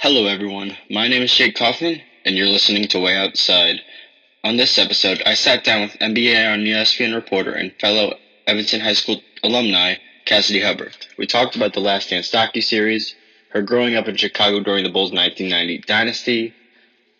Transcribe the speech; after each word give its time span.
Hello, 0.00 0.26
everyone. 0.26 0.76
My 0.90 1.08
name 1.08 1.22
is 1.22 1.34
Jake 1.34 1.56
Kaufman, 1.56 2.02
and 2.26 2.36
you're 2.36 2.46
listening 2.46 2.86
to 2.88 3.00
Way 3.00 3.16
Outside. 3.16 3.80
On 4.44 4.58
this 4.58 4.76
episode, 4.76 5.22
I 5.24 5.32
sat 5.32 5.64
down 5.64 5.80
with 5.80 5.98
NBA 5.98 6.52
on 6.52 6.60
ESPN 6.60 7.14
reporter 7.14 7.52
and 7.52 7.72
fellow 7.80 8.12
Evanston 8.46 8.80
High 8.80 8.92
School 8.92 9.22
alumni, 9.42 9.94
Cassidy 10.26 10.60
Hubbarth. 10.60 11.08
We 11.16 11.26
talked 11.26 11.56
about 11.56 11.72
the 11.72 11.80
Last 11.80 12.10
Dance 12.10 12.30
docu 12.30 12.62
series, 12.62 13.14
her 13.52 13.62
growing 13.62 13.94
up 13.94 14.06
in 14.06 14.16
Chicago 14.16 14.60
during 14.60 14.84
the 14.84 14.90
Bulls' 14.90 15.12
1990 15.12 15.86
dynasty, 15.86 16.52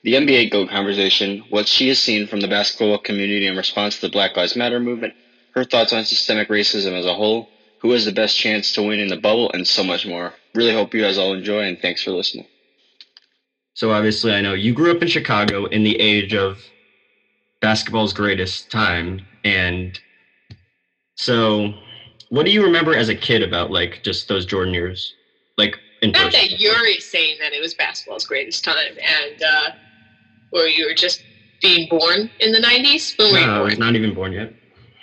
the 0.02 0.12
NBA 0.12 0.50
GOAT 0.50 0.68
conversation, 0.68 1.45
what 1.48 1.66
she 1.68 1.88
has 1.88 1.98
seen 1.98 2.27
from 2.27 2.40
the 2.40 2.46
basketball 2.46 2.98
community 2.98 3.46
in 3.46 3.56
response 3.56 3.95
to 3.96 4.02
the 4.02 4.12
Black 4.12 4.36
Lives 4.36 4.54
Matter 4.54 4.80
movement, 4.80 5.14
her 5.54 5.64
thoughts 5.64 5.95
on 5.95 6.04
systemic 6.04 6.50
racism 6.50 6.93
as 6.93 7.06
a 7.06 7.14
whole, 7.14 7.48
who 7.79 7.90
has 7.93 8.04
the 8.04 8.12
best 8.12 8.36
chance 8.36 8.72
to 8.72 8.82
win 8.82 9.00
in 9.00 9.08
the 9.08 9.16
bubble, 9.16 9.50
and 9.52 9.66
so 9.66 9.82
much 9.82 10.06
more. 10.06 10.34
Really 10.54 10.74
hope 10.74 10.93
you 10.93 11.00
guys 11.00 11.16
all 11.16 11.32
enjoy, 11.32 11.62
and 11.62 11.80
thanks 11.80 12.02
for 12.02 12.11
listening. 12.11 12.46
So 13.76 13.92
obviously, 13.92 14.32
I 14.32 14.40
know 14.40 14.54
you 14.54 14.72
grew 14.72 14.90
up 14.90 15.02
in 15.02 15.08
Chicago 15.08 15.66
in 15.66 15.84
the 15.84 16.00
age 16.00 16.32
of 16.32 16.58
basketball's 17.60 18.14
greatest 18.14 18.70
time, 18.70 19.20
and 19.44 20.00
so 21.16 21.74
what 22.30 22.46
do 22.46 22.52
you 22.52 22.62
remember 22.62 22.96
as 22.96 23.10
a 23.10 23.14
kid 23.14 23.42
about 23.42 23.70
like 23.70 24.02
just 24.02 24.28
those 24.28 24.46
Jordan 24.46 24.72
years, 24.72 25.14
like 25.58 25.76
in 26.00 26.12
Not 26.12 26.32
person? 26.32 26.40
that 26.40 26.58
you're 26.58 26.94
saying 27.00 27.36
that 27.40 27.52
it 27.52 27.60
was 27.60 27.74
basketball's 27.74 28.24
greatest 28.24 28.64
time, 28.64 28.96
and 29.06 29.42
uh, 29.42 29.70
or 30.52 30.66
you 30.68 30.86
were 30.86 30.94
just 30.94 31.27
being 31.60 31.86
born 31.90 32.30
in 32.40 32.52
the 32.52 32.60
'90s. 32.60 33.18
When 33.18 33.30
were 33.30 33.38
you 33.40 33.44
No, 33.44 33.52
I 33.52 33.58
born? 33.58 33.70
was 33.72 33.78
not 33.78 33.94
even 33.94 34.14
born 34.14 34.32
yet. 34.32 34.54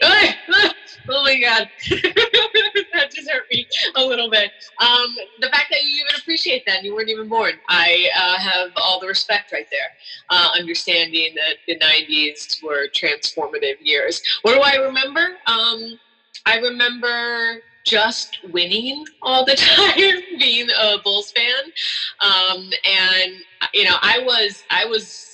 oh 1.10 1.24
my 1.24 1.40
god, 1.40 1.70
that 1.90 3.12
just 3.14 3.30
hurt 3.30 3.44
me 3.52 3.68
a 3.96 4.04
little 4.04 4.30
bit. 4.30 4.52
Um, 4.80 5.16
the 5.40 5.50
fact 5.50 5.68
that 5.72 5.84
you 5.84 6.04
even 6.04 6.16
appreciate 6.20 6.66
that 6.66 6.78
and 6.78 6.86
you 6.86 6.94
weren't 6.94 7.10
even 7.10 7.28
born, 7.28 7.54
I 7.68 8.10
uh, 8.16 8.38
have 8.38 8.72
all 8.76 9.00
the 9.00 9.08
respect 9.08 9.52
right 9.52 9.68
there. 9.72 9.90
Uh, 10.30 10.50
understanding 10.58 11.36
that 11.36 11.58
the 11.68 11.78
'90s 11.80 12.62
were 12.64 12.88
transformative 12.90 13.76
years. 13.82 14.22
What 14.42 14.56
do 14.56 14.62
I 14.62 14.84
remember? 14.84 15.38
Um, 15.48 16.00
I 16.46 16.58
remember 16.58 17.62
just 17.86 18.40
winning 18.52 19.06
all 19.22 19.46
the 19.46 19.56
time, 19.58 20.22
being 20.40 20.70
a 20.80 20.98
Bulls 21.04 21.32
fan, 21.32 21.72
um, 22.20 22.70
and 22.84 23.34
you 23.74 23.84
know, 23.84 23.96
I 24.02 24.20
was 24.20 24.64
I 24.70 24.86
was 24.86 25.33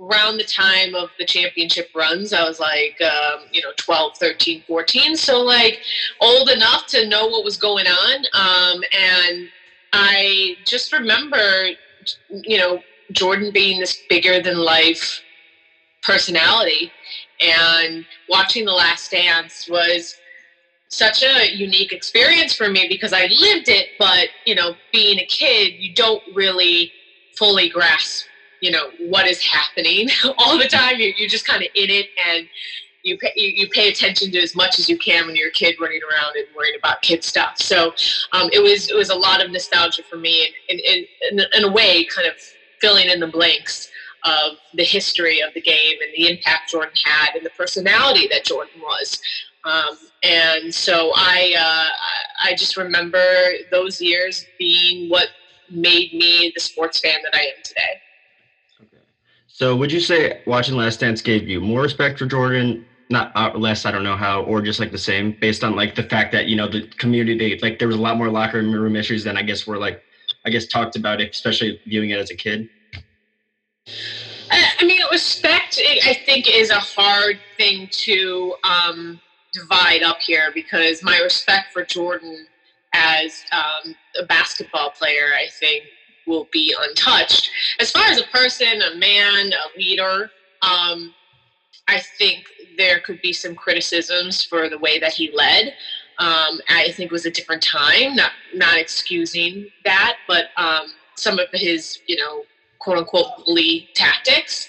around 0.00 0.38
the 0.38 0.44
time 0.44 0.94
of 0.94 1.10
the 1.18 1.24
championship 1.24 1.88
runs 1.94 2.32
i 2.32 2.42
was 2.42 2.58
like 2.58 3.00
um, 3.02 3.40
you 3.52 3.62
know 3.62 3.70
12 3.76 4.16
13 4.16 4.62
14 4.66 5.16
so 5.16 5.40
like 5.40 5.80
old 6.20 6.50
enough 6.50 6.86
to 6.86 7.08
know 7.08 7.26
what 7.26 7.44
was 7.44 7.56
going 7.56 7.86
on. 7.86 8.16
Um, 8.34 8.82
and 8.92 9.48
i 9.92 10.56
just 10.64 10.92
remember 10.92 11.68
you 12.42 12.58
know 12.58 12.82
jordan 13.12 13.50
being 13.52 13.80
this 13.80 14.02
bigger 14.08 14.42
than 14.42 14.56
life 14.56 15.20
personality 16.02 16.90
and 17.40 18.04
watching 18.28 18.64
the 18.64 18.72
last 18.72 19.10
dance 19.10 19.68
was 19.68 20.16
such 20.88 21.22
a 21.22 21.54
unique 21.54 21.92
experience 21.92 22.54
for 22.54 22.68
me 22.68 22.86
because 22.88 23.12
i 23.12 23.26
lived 23.26 23.68
it 23.68 23.88
but 23.98 24.28
you 24.44 24.54
know 24.54 24.74
being 24.92 25.18
a 25.18 25.26
kid 25.26 25.72
you 25.78 25.94
don't 25.94 26.22
really 26.34 26.92
fully 27.36 27.68
grasp 27.68 28.26
you 28.64 28.70
know 28.70 28.88
what 28.98 29.26
is 29.26 29.42
happening 29.42 30.08
all 30.38 30.56
the 30.56 30.66
time. 30.66 30.98
You, 30.98 31.12
you're 31.18 31.28
just 31.28 31.46
kind 31.46 31.62
of 31.62 31.68
in 31.74 31.90
it, 31.90 32.06
and 32.26 32.48
you 33.02 33.18
pay, 33.18 33.32
you, 33.36 33.68
pay 33.68 33.90
attention 33.90 34.32
to 34.32 34.38
as 34.40 34.56
much 34.56 34.78
as 34.78 34.88
you 34.88 34.96
can 34.96 35.26
when 35.26 35.36
you're 35.36 35.48
a 35.48 35.52
kid 35.52 35.76
running 35.78 36.00
around 36.10 36.34
and 36.36 36.46
worrying 36.56 36.74
about 36.78 37.02
kid 37.02 37.22
stuff. 37.22 37.58
So 37.58 37.92
um, 38.32 38.48
it 38.54 38.62
was 38.62 38.90
it 38.90 38.96
was 38.96 39.10
a 39.10 39.14
lot 39.14 39.44
of 39.44 39.50
nostalgia 39.50 40.02
for 40.02 40.16
me, 40.16 40.48
and 40.70 40.80
in 40.80 41.64
a 41.64 41.70
way, 41.70 42.06
kind 42.06 42.26
of 42.26 42.34
filling 42.80 43.10
in 43.10 43.20
the 43.20 43.26
blanks 43.26 43.90
of 44.24 44.56
the 44.72 44.84
history 44.84 45.40
of 45.40 45.52
the 45.52 45.60
game 45.60 45.96
and 46.02 46.10
the 46.16 46.30
impact 46.30 46.70
Jordan 46.70 46.94
had 47.04 47.36
and 47.36 47.44
the 47.44 47.50
personality 47.50 48.26
that 48.32 48.46
Jordan 48.46 48.80
was. 48.80 49.20
Um, 49.64 49.98
and 50.22 50.74
so 50.74 51.12
I 51.14 51.54
uh, 51.54 52.48
I 52.48 52.54
just 52.54 52.78
remember 52.78 53.26
those 53.70 54.00
years 54.00 54.46
being 54.58 55.10
what 55.10 55.28
made 55.70 56.14
me 56.14 56.50
the 56.54 56.60
sports 56.60 57.00
fan 57.00 57.18
that 57.24 57.34
I 57.34 57.42
am 57.42 57.62
today. 57.62 58.00
So 59.54 59.76
would 59.76 59.92
you 59.92 60.00
say 60.00 60.42
watching 60.46 60.74
Last 60.74 60.98
Dance 60.98 61.22
gave 61.22 61.48
you 61.48 61.60
more 61.60 61.82
respect 61.82 62.18
for 62.18 62.26
Jordan? 62.26 62.84
Not 63.08 63.30
uh, 63.36 63.52
less, 63.56 63.86
I 63.86 63.92
don't 63.92 64.02
know 64.02 64.16
how, 64.16 64.42
or 64.42 64.60
just 64.60 64.80
like 64.80 64.90
the 64.90 64.98
same, 64.98 65.36
based 65.40 65.62
on 65.62 65.76
like 65.76 65.94
the 65.94 66.02
fact 66.02 66.32
that 66.32 66.46
you 66.46 66.56
know 66.56 66.66
the 66.66 66.88
community, 66.98 67.56
like 67.62 67.78
there 67.78 67.86
was 67.86 67.96
a 67.96 68.00
lot 68.00 68.16
more 68.16 68.28
locker 68.28 68.60
room 68.60 68.96
issues 68.96 69.22
than 69.22 69.36
I 69.36 69.42
guess 69.42 69.64
were 69.64 69.78
like, 69.78 70.02
I 70.44 70.50
guess 70.50 70.66
talked 70.66 70.96
about, 70.96 71.20
it, 71.20 71.30
especially 71.30 71.80
viewing 71.86 72.10
it 72.10 72.18
as 72.18 72.32
a 72.32 72.34
kid. 72.34 72.68
I 74.50 74.72
I 74.80 74.84
mean, 74.84 75.00
respect, 75.12 75.80
I 76.04 76.14
think, 76.26 76.48
is 76.52 76.70
a 76.70 76.80
hard 76.80 77.38
thing 77.56 77.86
to 77.92 78.56
um, 78.64 79.20
divide 79.52 80.02
up 80.02 80.18
here 80.18 80.50
because 80.52 81.00
my 81.04 81.20
respect 81.20 81.72
for 81.72 81.84
Jordan 81.84 82.44
as 82.92 83.44
um, 83.52 83.94
a 84.20 84.26
basketball 84.26 84.90
player, 84.90 85.28
I 85.32 85.46
think, 85.60 85.84
will 86.26 86.48
be 86.52 86.74
untouched. 86.78 87.50
As 87.80 87.90
far 87.90 88.06
as 88.06 88.20
a 88.20 88.26
person, 88.28 88.82
a 88.82 88.96
man, 88.96 89.52
a 89.52 89.78
leader, 89.78 90.30
um, 90.62 91.14
I 91.88 92.00
think 92.18 92.46
there 92.76 93.00
could 93.00 93.20
be 93.22 93.32
some 93.32 93.54
criticisms 93.54 94.44
for 94.44 94.68
the 94.68 94.78
way 94.78 94.98
that 94.98 95.12
he 95.12 95.30
led. 95.34 95.74
Um, 96.18 96.60
I 96.68 96.92
think 96.92 97.10
it 97.10 97.12
was 97.12 97.26
a 97.26 97.30
different 97.30 97.62
time, 97.62 98.14
not 98.14 98.30
not 98.54 98.78
excusing 98.78 99.68
that, 99.84 100.16
but 100.28 100.46
um, 100.56 100.86
some 101.16 101.38
of 101.38 101.48
his, 101.52 102.00
you 102.06 102.16
know, 102.16 102.44
quote 102.78 102.98
unquote 102.98 103.44
bully 103.44 103.88
tactics. 103.94 104.68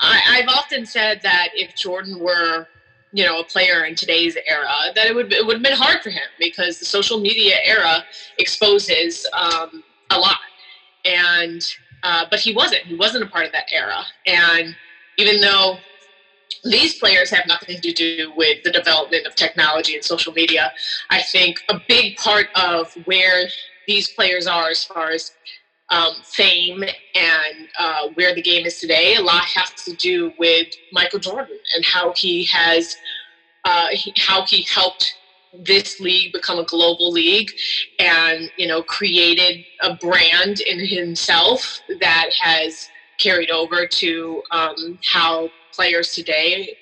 I, 0.00 0.20
I've 0.28 0.48
often 0.48 0.84
said 0.84 1.20
that 1.22 1.48
if 1.54 1.74
Jordan 1.74 2.20
were, 2.20 2.68
you 3.12 3.24
know, 3.24 3.40
a 3.40 3.44
player 3.44 3.84
in 3.84 3.94
today's 3.94 4.36
era, 4.46 4.92
that 4.94 5.06
it 5.06 5.14
would 5.14 5.32
it 5.32 5.46
would 5.46 5.56
have 5.56 5.62
been 5.62 5.76
hard 5.76 6.02
for 6.02 6.10
him 6.10 6.28
because 6.38 6.78
the 6.78 6.84
social 6.84 7.20
media 7.20 7.56
era 7.64 8.04
exposes 8.38 9.26
um, 9.32 9.82
a 10.10 10.18
lot, 10.18 10.38
and 11.06 11.62
uh, 12.02 12.24
but 12.30 12.40
he 12.40 12.54
wasn't. 12.54 12.82
He 12.82 12.96
wasn't 12.96 13.24
a 13.24 13.26
part 13.26 13.46
of 13.46 13.52
that 13.52 13.66
era, 13.72 14.04
and 14.26 14.76
even 15.18 15.40
though 15.40 15.78
these 16.64 16.98
players 16.98 17.30
have 17.30 17.46
nothing 17.46 17.80
to 17.80 17.92
do 17.92 18.32
with 18.36 18.62
the 18.64 18.70
development 18.70 19.26
of 19.26 19.34
technology 19.34 19.94
and 19.94 20.04
social 20.04 20.32
media. 20.32 20.72
I 21.10 21.22
think 21.22 21.60
a 21.68 21.80
big 21.88 22.16
part 22.16 22.48
of 22.56 22.92
where 23.04 23.48
these 23.86 24.08
players 24.08 24.46
are 24.46 24.68
as 24.68 24.82
far 24.82 25.10
as 25.10 25.32
um, 25.90 26.14
fame 26.24 26.82
and 26.82 27.68
uh, 27.78 28.08
where 28.14 28.34
the 28.34 28.42
game 28.42 28.66
is 28.66 28.80
today, 28.80 29.14
a 29.14 29.22
lot 29.22 29.44
has 29.44 29.70
to 29.84 29.94
do 29.94 30.32
with 30.38 30.68
Michael 30.92 31.20
Jordan 31.20 31.58
and 31.74 31.84
how 31.84 32.12
he 32.16 32.44
has, 32.46 32.96
uh, 33.64 33.88
how 34.16 34.44
he 34.44 34.62
helped 34.62 35.14
this 35.64 36.00
league 36.00 36.32
become 36.32 36.58
a 36.58 36.64
global 36.64 37.10
league 37.10 37.50
and 37.98 38.50
you 38.56 38.66
know 38.66 38.82
created 38.82 39.64
a 39.82 39.94
brand 39.94 40.60
in 40.60 40.78
himself 40.84 41.80
that 42.00 42.30
has 42.38 42.90
carried 43.18 43.50
over 43.50 43.86
to 43.86 44.42
um, 44.50 44.98
how 45.04 45.50
players 45.72 46.12
today 46.12 46.76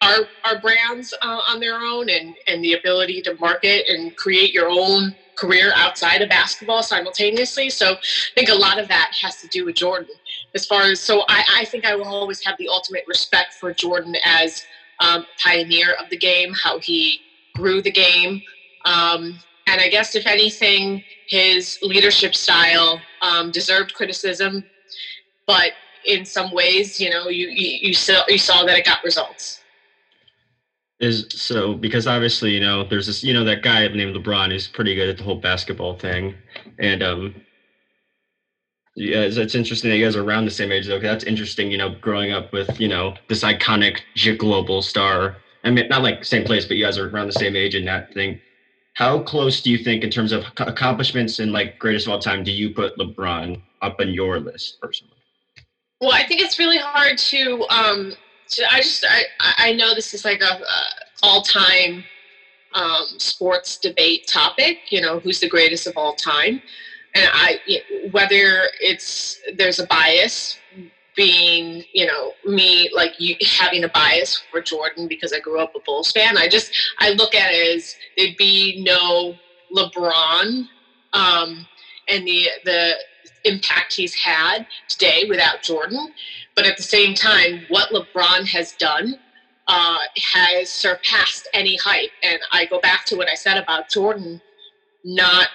are 0.00 0.28
are 0.44 0.60
brands 0.60 1.12
uh, 1.22 1.40
on 1.48 1.60
their 1.60 1.80
own 1.80 2.08
and 2.08 2.34
and 2.46 2.62
the 2.62 2.74
ability 2.74 3.22
to 3.22 3.34
market 3.40 3.86
and 3.88 4.14
create 4.16 4.52
your 4.52 4.68
own 4.68 5.14
career 5.36 5.72
outside 5.76 6.22
of 6.22 6.28
basketball 6.30 6.82
simultaneously. 6.82 7.68
So 7.68 7.92
i 7.92 7.98
think 8.34 8.48
a 8.48 8.54
lot 8.54 8.78
of 8.78 8.88
that 8.88 9.12
has 9.20 9.40
to 9.40 9.48
do 9.48 9.64
with 9.64 9.76
jordan. 9.76 10.08
As 10.54 10.66
far 10.66 10.82
as 10.82 11.00
so 11.00 11.24
i, 11.28 11.44
I 11.60 11.64
think 11.66 11.84
i 11.84 11.94
will 11.94 12.06
always 12.06 12.44
have 12.44 12.56
the 12.58 12.68
ultimate 12.68 13.04
respect 13.06 13.54
for 13.54 13.72
jordan 13.72 14.14
as 14.24 14.66
um, 15.00 15.26
pioneer 15.38 15.92
of 16.00 16.08
the 16.08 16.16
game 16.16 16.54
how 16.54 16.78
he 16.78 17.25
grew 17.56 17.82
the 17.82 17.90
game 17.90 18.40
um, 18.84 19.38
and 19.66 19.80
i 19.80 19.88
guess 19.88 20.14
if 20.14 20.26
anything 20.26 21.02
his 21.28 21.78
leadership 21.82 22.34
style 22.34 23.00
um, 23.22 23.50
deserved 23.50 23.94
criticism 23.94 24.64
but 25.46 25.72
in 26.06 26.24
some 26.24 26.52
ways, 26.52 27.00
you 27.00 27.10
know, 27.10 27.28
you 27.28 27.48
you, 27.48 27.88
you 27.88 27.94
saw 27.94 28.24
you 28.28 28.38
saw 28.38 28.64
that 28.64 28.78
it 28.78 28.84
got 28.84 29.02
results. 29.04 29.60
Is 30.98 31.26
so 31.30 31.74
because 31.74 32.06
obviously 32.06 32.52
you 32.52 32.60
know 32.60 32.84
there's 32.88 33.06
this 33.06 33.22
you 33.22 33.34
know 33.34 33.44
that 33.44 33.62
guy 33.62 33.86
named 33.88 34.16
LeBron 34.16 34.50
who's 34.50 34.66
pretty 34.66 34.94
good 34.94 35.08
at 35.08 35.18
the 35.18 35.24
whole 35.24 35.40
basketball 35.40 35.98
thing, 35.98 36.34
and 36.78 37.02
um. 37.02 37.34
Yeah, 38.98 39.18
it's, 39.18 39.36
it's 39.36 39.54
interesting 39.54 39.90
that 39.90 39.98
you 39.98 40.06
guys 40.06 40.16
are 40.16 40.24
around 40.24 40.46
the 40.46 40.50
same 40.50 40.72
age 40.72 40.86
though. 40.86 40.98
that's 40.98 41.24
interesting, 41.24 41.70
you 41.70 41.76
know, 41.76 41.96
growing 42.00 42.32
up 42.32 42.50
with 42.54 42.80
you 42.80 42.88
know 42.88 43.14
this 43.28 43.44
iconic 43.44 44.00
global 44.38 44.80
star. 44.80 45.36
I 45.66 45.70
mean, 45.70 45.88
not 45.88 46.02
like 46.02 46.24
same 46.24 46.44
place, 46.44 46.64
but 46.64 46.76
you 46.76 46.84
guys 46.84 46.96
are 46.98 47.08
around 47.08 47.26
the 47.26 47.32
same 47.32 47.56
age 47.56 47.74
and 47.74 47.86
that 47.86 48.14
thing. 48.14 48.40
How 48.94 49.18
close 49.20 49.60
do 49.60 49.70
you 49.70 49.78
think, 49.78 50.04
in 50.04 50.10
terms 50.10 50.32
of 50.32 50.44
accomplishments 50.56 51.38
and 51.38 51.52
like 51.52 51.78
greatest 51.78 52.06
of 52.06 52.12
all 52.12 52.18
time, 52.18 52.42
do 52.42 52.50
you 52.52 52.70
put 52.70 52.96
LeBron 52.96 53.60
up 53.82 53.96
on 54.00 54.08
your 54.08 54.40
list 54.40 54.78
personally? 54.80 55.12
Well, 56.00 56.12
I 56.12 56.26
think 56.26 56.40
it's 56.40 56.58
really 56.58 56.78
hard 56.78 57.18
to. 57.18 57.66
Um, 57.68 58.12
to 58.48 58.72
I 58.72 58.80
just 58.80 59.04
I 59.08 59.24
I 59.40 59.72
know 59.74 59.94
this 59.94 60.14
is 60.14 60.24
like 60.24 60.40
a, 60.40 60.62
a 60.62 60.82
all 61.22 61.42
time 61.42 62.04
um, 62.74 63.06
sports 63.18 63.76
debate 63.76 64.26
topic. 64.26 64.78
You 64.90 65.02
know, 65.02 65.18
who's 65.18 65.40
the 65.40 65.48
greatest 65.48 65.86
of 65.86 65.94
all 65.96 66.14
time? 66.14 66.62
and 67.16 67.30
I 67.32 67.60
whether 68.10 68.68
it's 68.80 69.40
there's 69.56 69.78
a 69.78 69.86
bias 69.86 70.58
being 71.16 71.82
you 71.92 72.06
know 72.06 72.32
me 72.44 72.90
like 72.94 73.18
you 73.18 73.36
having 73.58 73.84
a 73.84 73.88
bias 73.88 74.42
for 74.50 74.60
Jordan 74.60 75.08
because 75.08 75.32
I 75.32 75.40
grew 75.40 75.60
up 75.60 75.74
a 75.74 75.80
Bulls 75.80 76.12
fan. 76.12 76.36
I 76.36 76.48
just 76.48 76.72
I 76.98 77.10
look 77.12 77.34
at 77.34 77.52
it 77.52 77.76
as 77.76 77.96
there'd 78.16 78.36
be 78.36 78.82
no 78.84 79.34
LeBron 79.74 80.68
um, 81.12 81.66
and 82.08 82.26
the 82.26 82.48
the 82.64 82.94
impact 83.44 83.94
he's 83.94 84.14
had 84.14 84.66
today 84.88 85.24
without 85.28 85.62
Jordan. 85.62 86.12
But 86.54 86.66
at 86.66 86.76
the 86.76 86.82
same 86.82 87.14
time, 87.14 87.62
what 87.68 87.90
LeBron 87.90 88.46
has 88.48 88.72
done 88.72 89.18
uh, 89.68 89.98
has 90.32 90.70
surpassed 90.70 91.48
any 91.52 91.76
hype. 91.76 92.10
And 92.22 92.38
I 92.52 92.66
go 92.66 92.80
back 92.80 93.04
to 93.06 93.16
what 93.16 93.28
I 93.28 93.34
said 93.34 93.56
about 93.56 93.88
Jordan. 93.88 94.40
Not, 95.04 95.48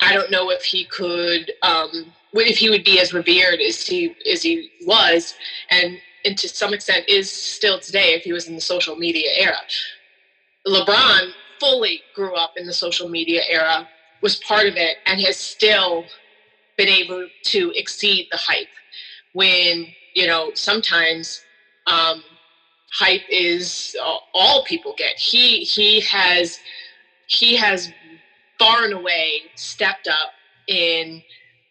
I 0.00 0.12
don't 0.12 0.30
know 0.30 0.50
if 0.50 0.62
he 0.62 0.84
could, 0.84 1.52
um, 1.62 2.12
if 2.44 2.58
he 2.58 2.70
would 2.70 2.84
be 2.84 3.00
as 3.00 3.12
revered 3.12 3.60
as 3.60 3.86
he 3.86 4.14
as 4.30 4.42
he 4.42 4.70
was, 4.84 5.34
and 5.70 5.98
and 6.24 6.36
to 6.38 6.48
some 6.48 6.74
extent 6.74 7.08
is 7.08 7.30
still 7.30 7.78
today 7.78 8.14
if 8.14 8.22
he 8.24 8.32
was 8.32 8.48
in 8.48 8.54
the 8.54 8.60
social 8.60 8.96
media 8.96 9.30
era. 9.36 9.58
LeBron 10.66 11.30
fully 11.60 12.02
grew 12.14 12.34
up 12.34 12.52
in 12.56 12.66
the 12.66 12.72
social 12.72 13.08
media 13.08 13.42
era, 13.48 13.88
was 14.20 14.36
part 14.36 14.66
of 14.66 14.74
it, 14.76 14.96
and 15.06 15.20
has 15.20 15.36
still 15.36 16.04
been 16.76 16.88
able 16.88 17.26
to 17.44 17.72
exceed 17.76 18.28
the 18.30 18.36
hype. 18.36 18.66
When 19.32 19.86
you 20.14 20.26
know 20.26 20.50
sometimes 20.54 21.42
um, 21.86 22.22
hype 22.92 23.22
is 23.30 23.96
all 24.34 24.64
people 24.64 24.94
get. 24.96 25.16
He 25.16 25.60
he 25.60 26.00
has 26.00 26.58
he 27.26 27.56
has 27.56 27.90
far 28.58 28.84
and 28.84 28.94
away 28.94 29.42
stepped 29.54 30.08
up 30.08 30.32
in 30.66 31.22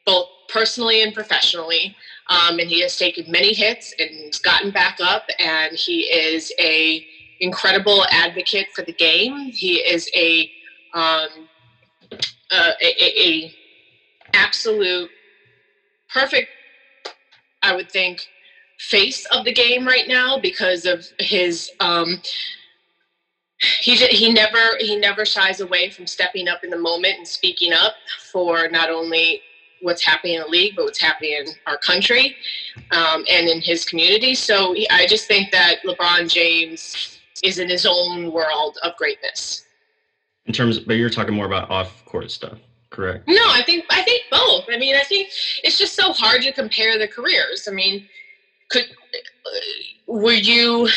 both 0.06 0.28
personally 0.50 1.03
and 1.03 1.13
professionally. 1.13 1.95
Um, 2.27 2.59
and 2.59 2.69
he 2.69 2.81
has 2.81 2.97
taken 2.97 3.30
many 3.30 3.53
hits 3.53 3.94
and 4.00 4.39
gotten 4.42 4.71
back 4.71 4.97
up. 5.01 5.27
And 5.39 5.75
he 5.75 6.01
is 6.01 6.51
a 6.59 7.06
incredible 7.39 8.06
advocate 8.09 8.68
for 8.74 8.83
the 8.83 8.94
game. 8.94 9.51
He 9.51 9.75
is 9.75 10.09
a 10.15 10.50
um, 10.94 11.47
a, 12.51 12.71
a, 12.81 13.21
a 13.21 13.56
absolute 14.33 15.09
perfect, 16.09 16.50
I 17.62 17.75
would 17.75 17.92
think, 17.92 18.27
face 18.80 19.25
of 19.25 19.45
the 19.45 19.53
game 19.53 19.86
right 19.86 20.07
now 20.07 20.39
because 20.39 20.86
of 20.86 21.06
his 21.19 21.71
um, 21.80 22.21
he 23.80 23.95
he 23.95 24.31
never 24.31 24.77
he 24.80 24.95
never 24.95 25.25
shies 25.25 25.62
away 25.62 25.89
from 25.89 26.07
stepping 26.07 26.47
up 26.47 26.63
in 26.63 26.69
the 26.69 26.77
moment 26.77 27.18
and 27.18 27.27
speaking 27.27 27.74
up 27.74 27.94
for 28.31 28.68
not 28.69 28.89
only 28.89 29.42
what's 29.81 30.04
happening 30.04 30.36
in 30.36 30.42
the 30.42 30.48
league 30.48 30.75
but 30.75 30.86
what's 30.86 31.00
happening 31.00 31.31
in 31.31 31.45
our 31.68 31.77
country 31.77 32.36
um, 32.92 33.25
and 33.30 33.48
in 33.48 33.62
his 33.62 33.86
community. 33.86 34.36
So 34.36 34.75
i 34.92 35.06
just 35.07 35.27
think 35.27 35.51
that 35.51 35.77
lebron 35.86 36.31
james 36.31 37.19
is 37.44 37.60
in 37.60 37.69
his 37.69 37.86
own 37.86 38.31
world 38.31 38.77
of 38.83 38.95
greatness. 38.98 39.66
In 40.45 40.54
terms 40.54 40.80
but 40.80 40.94
you're 40.95 41.10
talking 41.10 41.33
more 41.33 41.45
about 41.45 41.69
off 41.69 42.04
court 42.06 42.31
stuff 42.31 42.57
correct? 42.89 43.27
No 43.27 43.44
i 43.48 43.62
think 43.63 43.86
i 43.89 44.01
think 44.01 44.24
both. 44.31 44.66
I 44.72 44.77
mean 44.77 44.95
i 44.95 45.04
think 45.04 45.30
it's 45.63 45.78
just 45.78 45.95
so 45.95 46.13
hard 46.13 46.42
to 46.44 46.51
compare 46.51 46.98
the 46.98 47.07
careers. 47.07 47.68
I 47.69 47.71
mean 47.71 48.07
could 48.69 48.86
were 50.07 50.31
you 50.31 50.89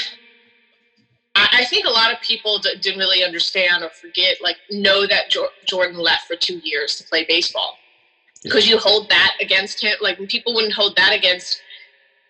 I, 1.53 1.65
think 1.65 1.87
a 1.87 1.91
lot 1.91 2.13
of 2.13 2.21
people 2.21 2.59
didn't 2.59 2.99
really 2.99 3.25
understand 3.25 3.85
or 3.85 3.91
forget, 3.91 4.37
like, 4.43 4.57
know 4.71 5.07
that 5.07 5.33
Jordan 5.67 5.99
left 5.99 6.27
for 6.27 6.37
two 6.37 6.59
years 6.65 6.97
to 6.97 7.05
play 7.05 7.25
baseball. 7.27 7.77
Because 8.43 8.69
you 8.69 8.79
hold 8.79 9.09
that 9.09 9.37
against 9.41 9.83
him, 9.83 9.97
like, 10.01 10.19
people 10.29 10.55
wouldn't 10.55 10.75
hold 10.75 10.97
that 10.97 11.13
against 11.13 11.61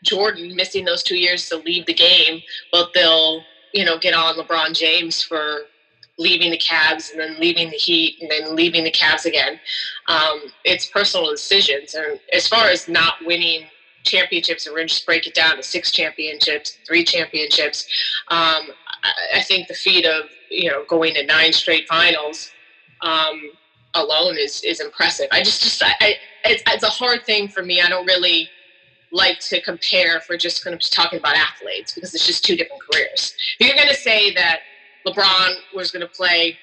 Jordan 0.02 0.54
missing 0.56 0.84
those 0.84 1.02
two 1.02 1.18
years 1.18 1.48
to 1.48 1.56
leave 1.56 1.86
the 1.86 1.94
game, 1.94 2.42
but 2.72 2.90
they'll, 2.94 3.42
you 3.74 3.84
know, 3.84 3.98
get 3.98 4.14
on 4.14 4.36
LeBron 4.36 4.74
James 4.74 5.22
for 5.22 5.62
leaving 6.18 6.50
the 6.50 6.58
Cavs 6.58 7.12
and 7.12 7.20
then 7.20 7.36
leaving 7.38 7.70
the 7.70 7.76
Heat 7.76 8.18
and 8.20 8.30
then 8.30 8.56
leaving 8.56 8.84
the 8.84 8.90
Cavs 8.90 9.24
again. 9.24 9.60
Um, 10.06 10.42
it's 10.64 10.86
personal 10.86 11.30
decisions. 11.30 11.94
And 11.94 12.18
as 12.32 12.48
far 12.48 12.68
as 12.68 12.88
not 12.88 13.14
winning 13.24 13.66
championships, 14.04 14.66
and 14.66 14.74
we're 14.74 14.84
just 14.84 15.06
break 15.06 15.26
it 15.26 15.34
down 15.34 15.56
to 15.56 15.62
six 15.62 15.92
championships, 15.92 16.78
three 16.86 17.04
championships. 17.04 17.86
Um, 18.28 18.68
I, 19.02 19.36
I, 19.36 19.42
think 19.42 19.68
the 19.68 19.74
feat 19.74 20.06
of 20.06 20.24
you 20.50 20.70
know 20.70 20.84
going 20.88 21.14
to 21.14 21.26
nine 21.26 21.52
straight 21.52 21.86
finals 21.88 22.50
um, 23.00 23.50
alone 23.94 24.36
is 24.38 24.62
is 24.62 24.80
impressive. 24.80 25.28
I 25.30 25.42
just 25.42 25.62
just 25.62 25.82
I, 25.82 26.14
it's, 26.44 26.62
it's 26.66 26.84
a 26.84 26.88
hard 26.88 27.24
thing 27.24 27.48
for 27.48 27.62
me. 27.62 27.80
I 27.80 27.88
don't 27.88 28.06
really 28.06 28.48
like 29.10 29.40
to 29.40 29.60
compare 29.62 30.20
for 30.20 30.36
just 30.36 30.62
to 30.62 30.70
be 30.70 30.78
talking 30.78 31.18
about 31.18 31.34
athletes 31.34 31.94
because 31.94 32.14
it's 32.14 32.26
just 32.26 32.44
two 32.44 32.56
different 32.56 32.82
careers. 32.90 33.34
If 33.58 33.66
you're 33.66 33.76
going 33.76 33.88
to 33.88 33.94
say 33.94 34.34
that 34.34 34.60
LeBron 35.06 35.54
was 35.74 35.90
going 35.90 36.06
to 36.06 36.12
play, 36.12 36.58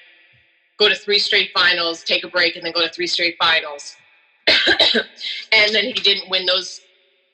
go 0.78 0.88
to 0.88 0.94
three 0.94 1.18
straight 1.18 1.50
finals, 1.52 2.04
take 2.04 2.22
a 2.24 2.28
break, 2.28 2.54
and 2.54 2.64
then 2.64 2.72
go 2.72 2.82
to 2.86 2.92
three 2.92 3.08
straight 3.08 3.36
finals, 3.38 3.96
and 4.46 5.74
then 5.74 5.84
he 5.84 5.92
didn't 5.92 6.30
win 6.30 6.46
those 6.46 6.80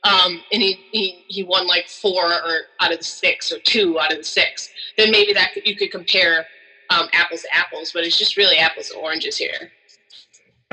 um, 0.04 0.42
and 0.52 0.60
he, 0.60 0.80
he 0.90 1.24
he 1.28 1.42
won 1.44 1.66
like 1.66 1.88
four 1.88 2.24
or 2.32 2.60
out 2.80 2.92
of 2.92 2.98
the 2.98 3.04
six 3.04 3.52
or 3.52 3.60
two 3.60 4.00
out 4.00 4.10
of 4.10 4.18
the 4.18 4.24
six, 4.24 4.68
then 4.98 5.10
maybe 5.10 5.32
that 5.32 5.52
could, 5.54 5.66
you 5.66 5.76
could 5.76 5.92
compare 5.92 6.46
um, 6.90 7.08
apples 7.12 7.42
to 7.42 7.54
apples. 7.54 7.92
But 7.92 8.04
it's 8.04 8.18
just 8.18 8.36
really 8.36 8.56
apples 8.56 8.90
and 8.90 9.00
oranges 9.00 9.36
here. 9.36 9.70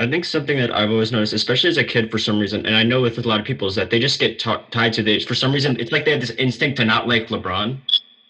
I 0.00 0.10
think 0.10 0.24
something 0.24 0.56
that 0.58 0.74
I've 0.74 0.90
always 0.90 1.12
noticed, 1.12 1.34
especially 1.34 1.70
as 1.70 1.76
a 1.76 1.84
kid, 1.84 2.10
for 2.10 2.18
some 2.18 2.38
reason, 2.38 2.66
and 2.66 2.74
I 2.74 2.82
know 2.82 3.02
with 3.02 3.18
a 3.18 3.28
lot 3.28 3.38
of 3.38 3.46
people, 3.46 3.68
is 3.68 3.74
that 3.76 3.90
they 3.90 4.00
just 4.00 4.18
get 4.18 4.38
t- 4.38 4.56
tied 4.70 4.92
to 4.94 5.02
the. 5.02 5.20
For 5.20 5.34
some 5.34 5.52
reason, 5.52 5.78
it's 5.78 5.92
like 5.92 6.04
they 6.04 6.10
have 6.10 6.20
this 6.20 6.30
instinct 6.30 6.78
to 6.78 6.84
not 6.84 7.06
like 7.06 7.28
LeBron, 7.28 7.78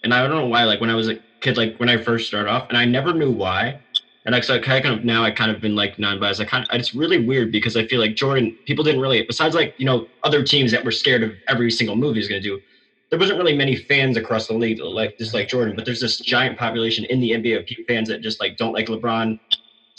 and 0.02 0.12
I 0.12 0.26
don't 0.26 0.36
know 0.36 0.46
why. 0.46 0.64
Like 0.64 0.80
when 0.80 0.90
I 0.90 0.94
was 0.94 1.08
a 1.08 1.18
kid, 1.40 1.56
like 1.56 1.76
when 1.78 1.88
I 1.88 1.96
first 1.96 2.26
started 2.26 2.50
off, 2.50 2.68
and 2.68 2.76
I 2.76 2.84
never 2.84 3.14
knew 3.14 3.30
why 3.30 3.80
and 4.26 4.34
I, 4.34 4.40
so 4.40 4.54
I 4.54 4.58
kind 4.58 4.86
of 4.86 5.04
now 5.04 5.24
I 5.24 5.30
kind 5.30 5.50
of 5.50 5.60
been 5.60 5.74
like 5.74 5.98
non-biased. 5.98 6.40
I 6.40 6.44
kind 6.44 6.66
of 6.68 6.78
it's 6.78 6.94
really 6.94 7.24
weird 7.24 7.50
because 7.50 7.76
I 7.76 7.86
feel 7.86 8.00
like 8.00 8.16
Jordan 8.16 8.56
people 8.66 8.84
didn't 8.84 9.00
really 9.00 9.22
besides 9.22 9.54
like 9.54 9.74
you 9.78 9.86
know 9.86 10.06
other 10.24 10.42
teams 10.42 10.70
that 10.72 10.84
were 10.84 10.90
scared 10.90 11.22
of 11.22 11.32
every 11.48 11.70
single 11.70 11.96
move 11.96 12.16
he's 12.16 12.28
going 12.28 12.42
to 12.42 12.48
do. 12.48 12.60
There 13.08 13.18
wasn't 13.18 13.38
really 13.38 13.56
many 13.56 13.76
fans 13.76 14.16
across 14.16 14.46
the 14.46 14.54
league 14.54 14.78
like 14.80 15.18
just 15.18 15.34
like 15.34 15.48
Jordan, 15.48 15.74
but 15.74 15.84
there's 15.84 16.00
this 16.00 16.18
giant 16.18 16.58
population 16.58 17.06
in 17.06 17.20
the 17.20 17.30
NBA 17.30 17.58
of 17.58 17.86
fans 17.88 18.08
that 18.08 18.20
just 18.20 18.40
like 18.40 18.56
don't 18.56 18.72
like 18.72 18.86
LeBron, 18.86 19.40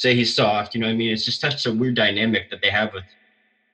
say 0.02 0.16
he's 0.16 0.36
soft. 0.36 0.74
You 0.74 0.82
know 0.82 0.88
what 0.88 0.94
I 0.94 0.98
mean? 0.98 1.12
It's 1.12 1.26
just 1.26 1.40
such 1.40 1.66
a 1.66 1.74
weird 1.74 1.96
dynamic 1.96 2.50
that 2.50 2.62
they 2.62 2.70
have 2.70 2.94
with 2.94 3.04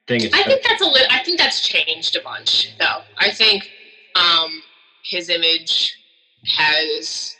thing. 0.07 0.21
I 0.33 0.43
think 0.43 0.61
that's 0.63 0.81
a 0.81 0.85
little. 0.85 1.07
I 1.09 1.23
think 1.23 1.39
that's 1.39 1.65
changed 1.67 2.15
a 2.15 2.21
bunch 2.21 2.77
though. 2.77 3.01
I 3.17 3.31
think 3.31 3.69
um, 4.15 4.61
his 5.03 5.29
image 5.29 5.97
has 6.45 7.37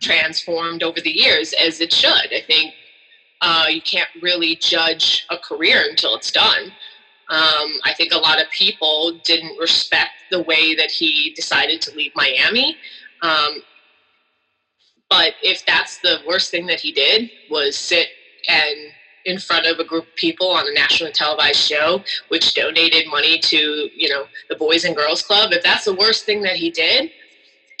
transformed 0.00 0.82
over 0.82 1.00
the 1.00 1.10
years 1.10 1.54
as 1.54 1.80
it 1.80 1.92
should. 1.92 2.32
I 2.32 2.42
think 2.46 2.74
uh, 3.40 3.66
you 3.70 3.80
can't 3.80 4.08
really 4.20 4.56
judge 4.56 5.26
a 5.30 5.38
career 5.38 5.84
until 5.88 6.14
it's 6.16 6.30
done. 6.30 6.72
Um, 7.30 7.72
I 7.84 7.94
think 7.96 8.12
a 8.12 8.18
lot 8.18 8.40
of 8.40 8.50
people 8.50 9.18
didn't 9.24 9.56
respect 9.58 10.12
the 10.30 10.42
way 10.42 10.74
that 10.74 10.90
he 10.90 11.32
decided 11.34 11.80
to 11.82 11.94
leave 11.94 12.12
Miami. 12.14 12.76
Um, 13.22 13.62
but 15.08 15.34
if 15.42 15.64
that's 15.64 15.98
the 15.98 16.18
worst 16.26 16.50
thing 16.50 16.66
that 16.66 16.80
he 16.80 16.92
did 16.92 17.30
was 17.50 17.76
sit 17.76 18.08
and 18.48 18.76
in 19.24 19.38
front 19.38 19.66
of 19.66 19.78
a 19.78 19.84
group 19.84 20.04
of 20.04 20.14
people 20.16 20.50
on 20.50 20.66
a 20.66 20.74
nationally 20.74 21.12
televised 21.12 21.60
show, 21.60 22.02
which 22.28 22.54
donated 22.54 23.08
money 23.08 23.38
to 23.38 23.88
you 23.94 24.08
know 24.08 24.26
the 24.48 24.56
Boys 24.56 24.84
and 24.84 24.94
Girls 24.94 25.22
Club, 25.22 25.52
if 25.52 25.62
that's 25.62 25.84
the 25.84 25.94
worst 25.94 26.24
thing 26.24 26.42
that 26.42 26.56
he 26.56 26.70
did, 26.70 27.10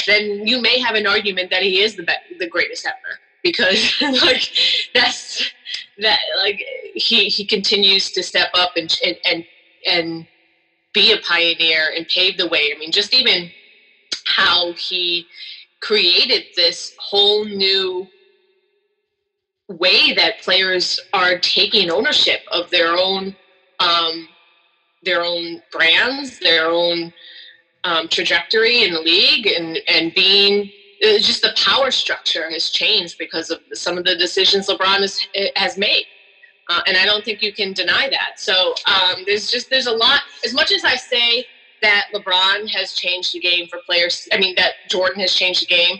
then 0.06 0.46
you 0.46 0.60
may 0.60 0.78
have 0.78 0.94
an 0.94 1.06
argument 1.06 1.50
that 1.50 1.62
he 1.62 1.80
is 1.80 1.96
the 1.96 2.02
be- 2.02 2.36
the 2.38 2.48
greatest 2.48 2.86
ever 2.86 3.18
because 3.42 3.94
like 4.00 4.50
that's 4.94 5.50
that 6.00 6.18
like 6.38 6.64
he 6.94 7.28
he 7.28 7.44
continues 7.44 8.10
to 8.10 8.22
step 8.22 8.48
up 8.54 8.72
and 8.76 8.98
and 9.04 9.16
and, 9.24 9.44
and 9.86 10.26
be 10.92 11.12
a 11.12 11.18
pioneer 11.18 11.92
and 11.94 12.08
pave 12.08 12.36
the 12.38 12.48
way. 12.48 12.72
I 12.74 12.78
mean, 12.78 12.92
just 12.92 13.12
even 13.12 13.50
how 14.26 14.72
he 14.72 15.26
created 15.80 16.44
this 16.56 16.94
whole 16.98 17.44
new 17.44 18.06
way 19.68 20.12
that 20.12 20.42
players 20.42 21.00
are 21.12 21.38
taking 21.38 21.90
ownership 21.90 22.40
of 22.50 22.70
their 22.70 22.96
own 22.96 23.34
um, 23.80 24.28
their 25.02 25.22
own 25.22 25.60
brands, 25.72 26.38
their 26.38 26.66
own 26.66 27.12
um, 27.84 28.08
trajectory 28.08 28.82
in 28.84 28.92
the 28.92 29.00
league 29.00 29.46
and 29.46 29.78
and 29.88 30.14
being 30.14 30.70
uh, 31.02 31.18
just 31.18 31.42
the 31.42 31.52
power 31.56 31.90
structure 31.90 32.50
has 32.50 32.70
changed 32.70 33.16
because 33.18 33.50
of 33.50 33.60
some 33.72 33.98
of 33.98 34.04
the 34.04 34.16
decisions 34.16 34.68
LeBron 34.68 35.00
has 35.00 35.26
has 35.56 35.76
made. 35.76 36.04
Uh, 36.68 36.80
and 36.86 36.96
I 36.96 37.04
don't 37.04 37.22
think 37.24 37.42
you 37.42 37.52
can 37.52 37.74
deny 37.74 38.08
that. 38.08 38.40
So 38.40 38.74
um, 38.86 39.22
there's 39.26 39.50
just 39.50 39.70
there's 39.70 39.86
a 39.86 39.92
lot. 39.92 40.22
As 40.44 40.54
much 40.54 40.72
as 40.72 40.84
I 40.84 40.96
say 40.96 41.46
that 41.82 42.06
LeBron 42.14 42.68
has 42.70 42.94
changed 42.94 43.34
the 43.34 43.40
game 43.40 43.66
for 43.68 43.80
players, 43.84 44.26
I 44.32 44.38
mean 44.38 44.54
that 44.56 44.72
Jordan 44.88 45.20
has 45.20 45.34
changed 45.34 45.62
the 45.62 45.66
game. 45.66 45.98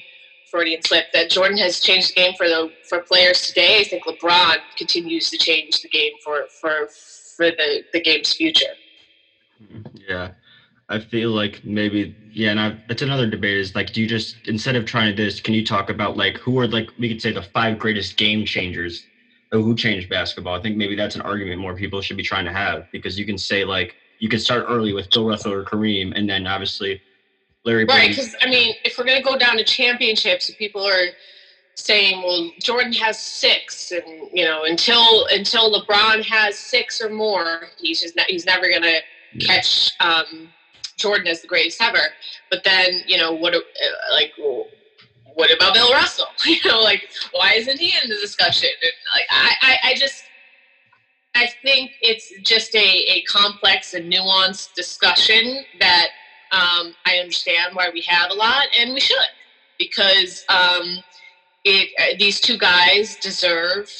Freudian 0.55 0.83
slip. 0.83 1.07
That 1.13 1.31
Jordan 1.31 1.59
has 1.59 1.81
changed 1.81 2.11
the 2.11 2.15
game 2.15 2.35
for 2.37 2.49
the 2.49 2.71
for 2.89 3.01
players 3.01 3.49
today. 3.49 3.81
I 3.81 3.85
think 3.85 4.05
LeBron 4.05 4.59
continues 4.77 5.29
to 5.31 5.37
change 5.37 5.83
the 5.83 5.89
game 5.89 6.13
for 6.23 6.47
for 6.61 6.87
for 7.37 7.51
the 7.51 7.83
the 7.93 8.01
game's 8.01 8.33
future. 8.35 8.75
Mm-hmm. 9.61 9.97
Yeah. 10.09 10.31
I 10.89 11.01
feel 11.01 11.31
like 11.31 11.65
maybe 11.65 12.15
yeah, 12.31 12.51
and 12.51 12.61
I, 12.61 12.79
it's 12.89 13.03
another 13.03 13.29
debate 13.29 13.57
is 13.57 13.75
like, 13.75 13.93
do 13.93 14.01
you 14.01 14.07
just 14.07 14.37
instead 14.47 14.77
of 14.77 14.85
trying 14.85 15.17
this, 15.17 15.41
can 15.41 15.55
you 15.55 15.65
talk 15.65 15.91
about 15.91 16.17
like 16.17 16.37
who 16.37 16.57
are 16.61 16.69
like 16.69 16.89
we 16.99 17.09
could 17.09 17.21
say 17.21 17.33
the 17.33 17.43
five 17.43 17.79
greatest 17.79 18.17
game 18.17 18.45
changers 18.45 19.05
who 19.51 19.75
changed 19.75 20.09
basketball? 20.09 20.55
I 20.55 20.63
think 20.63 20.77
maybe 20.77 20.95
that's 20.95 21.17
an 21.17 21.23
argument 21.23 21.61
more 21.61 21.75
people 21.75 22.01
should 22.01 22.17
be 22.17 22.23
trying 22.23 22.45
to 22.45 22.53
have 22.53 22.87
because 22.93 23.19
you 23.19 23.27
can 23.27 23.39
say 23.39 23.65
like 23.65 23.97
you 24.21 24.29
can 24.29 24.39
start 24.39 24.67
early 24.69 24.93
with 24.93 25.11
Bill 25.11 25.27
Russell 25.27 25.53
or 25.53 25.65
Kareem, 25.65 26.13
and 26.15 26.29
then 26.29 26.47
obviously 26.47 27.01
Larry. 27.64 27.85
Right, 27.85 28.11
because 28.11 28.35
I 28.40 28.49
mean, 28.49 28.75
if 28.85 28.99
we're 28.99 29.04
gonna 29.04 29.23
go 29.23 29.38
down 29.38 29.56
to 29.56 29.64
championships, 29.64 30.50
people 30.59 30.87
are 30.87 31.09
saying, 31.75 32.23
well, 32.23 32.50
Jordan 32.61 32.92
has 32.92 33.18
six, 33.18 33.90
and 33.90 34.28
you 34.33 34.44
know, 34.44 34.64
until 34.64 35.26
until 35.26 35.73
LeBron 35.73 36.25
has 36.25 36.59
six 36.59 37.00
or 37.00 37.09
more, 37.09 37.68
he's 37.78 38.00
just 38.00 38.16
not, 38.16 38.26
he's 38.26 38.47
never 38.47 38.71
gonna 38.71 38.99
yeah. 39.35 39.47
catch 39.47 39.90
um, 40.00 40.50
Jordan 40.97 41.26
as 41.26 41.40
the 41.40 41.49
greatest 41.49 41.80
ever. 41.83 41.99
But 42.50 42.64
then, 42.64 43.02
you 43.06 43.16
know, 43.16 43.33
what 43.33 43.54
uh, 43.54 43.61
like 44.12 44.33
what 45.35 45.54
about 45.54 45.75
Bill 45.75 45.90
Russell? 45.92 46.26
You 46.44 46.59
know, 46.66 46.80
like 46.83 47.09
why 47.33 47.54
isn't 47.54 47.78
he 47.78 47.94
in 48.02 48.11
the 48.11 48.16
discussion? 48.16 48.68
And 48.83 48.92
like 49.14 49.26
I, 49.30 49.54
I, 49.62 49.90
I 49.90 49.94
just 49.94 50.25
I 51.35 51.49
think 51.62 51.92
it's 52.00 52.33
just 52.42 52.75
a, 52.76 52.78
a 52.78 53.23
complex 53.23 53.94
and 53.94 54.12
nuanced 54.12 54.75
discussion 54.75 55.64
that 55.80 56.09
um, 56.55 56.95
I 57.05 57.19
understand 57.19 57.75
why 57.75 57.91
we 57.93 58.03
have 58.03 58.31
a 58.31 58.35
lot, 58.35 58.67
and 58.79 58.95
we 58.95 59.01
should 59.01 59.17
because 59.79 60.45
um, 60.49 60.87
it 61.65 61.89
uh, 61.99 62.17
these 62.19 62.41
two 62.41 62.59
guys 62.59 63.17
deserve 63.17 63.91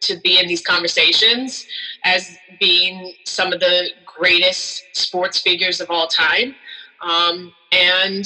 to 0.00 0.20
be 0.20 0.38
in 0.38 0.46
these 0.46 0.62
conversations 0.62 1.66
as 2.04 2.36
being 2.60 3.14
some 3.24 3.52
of 3.52 3.60
the 3.60 3.88
greatest 4.04 4.84
sports 4.92 5.38
figures 5.40 5.80
of 5.80 5.90
all 5.90 6.06
time. 6.06 6.54
Um, 7.02 7.52
and, 7.72 8.24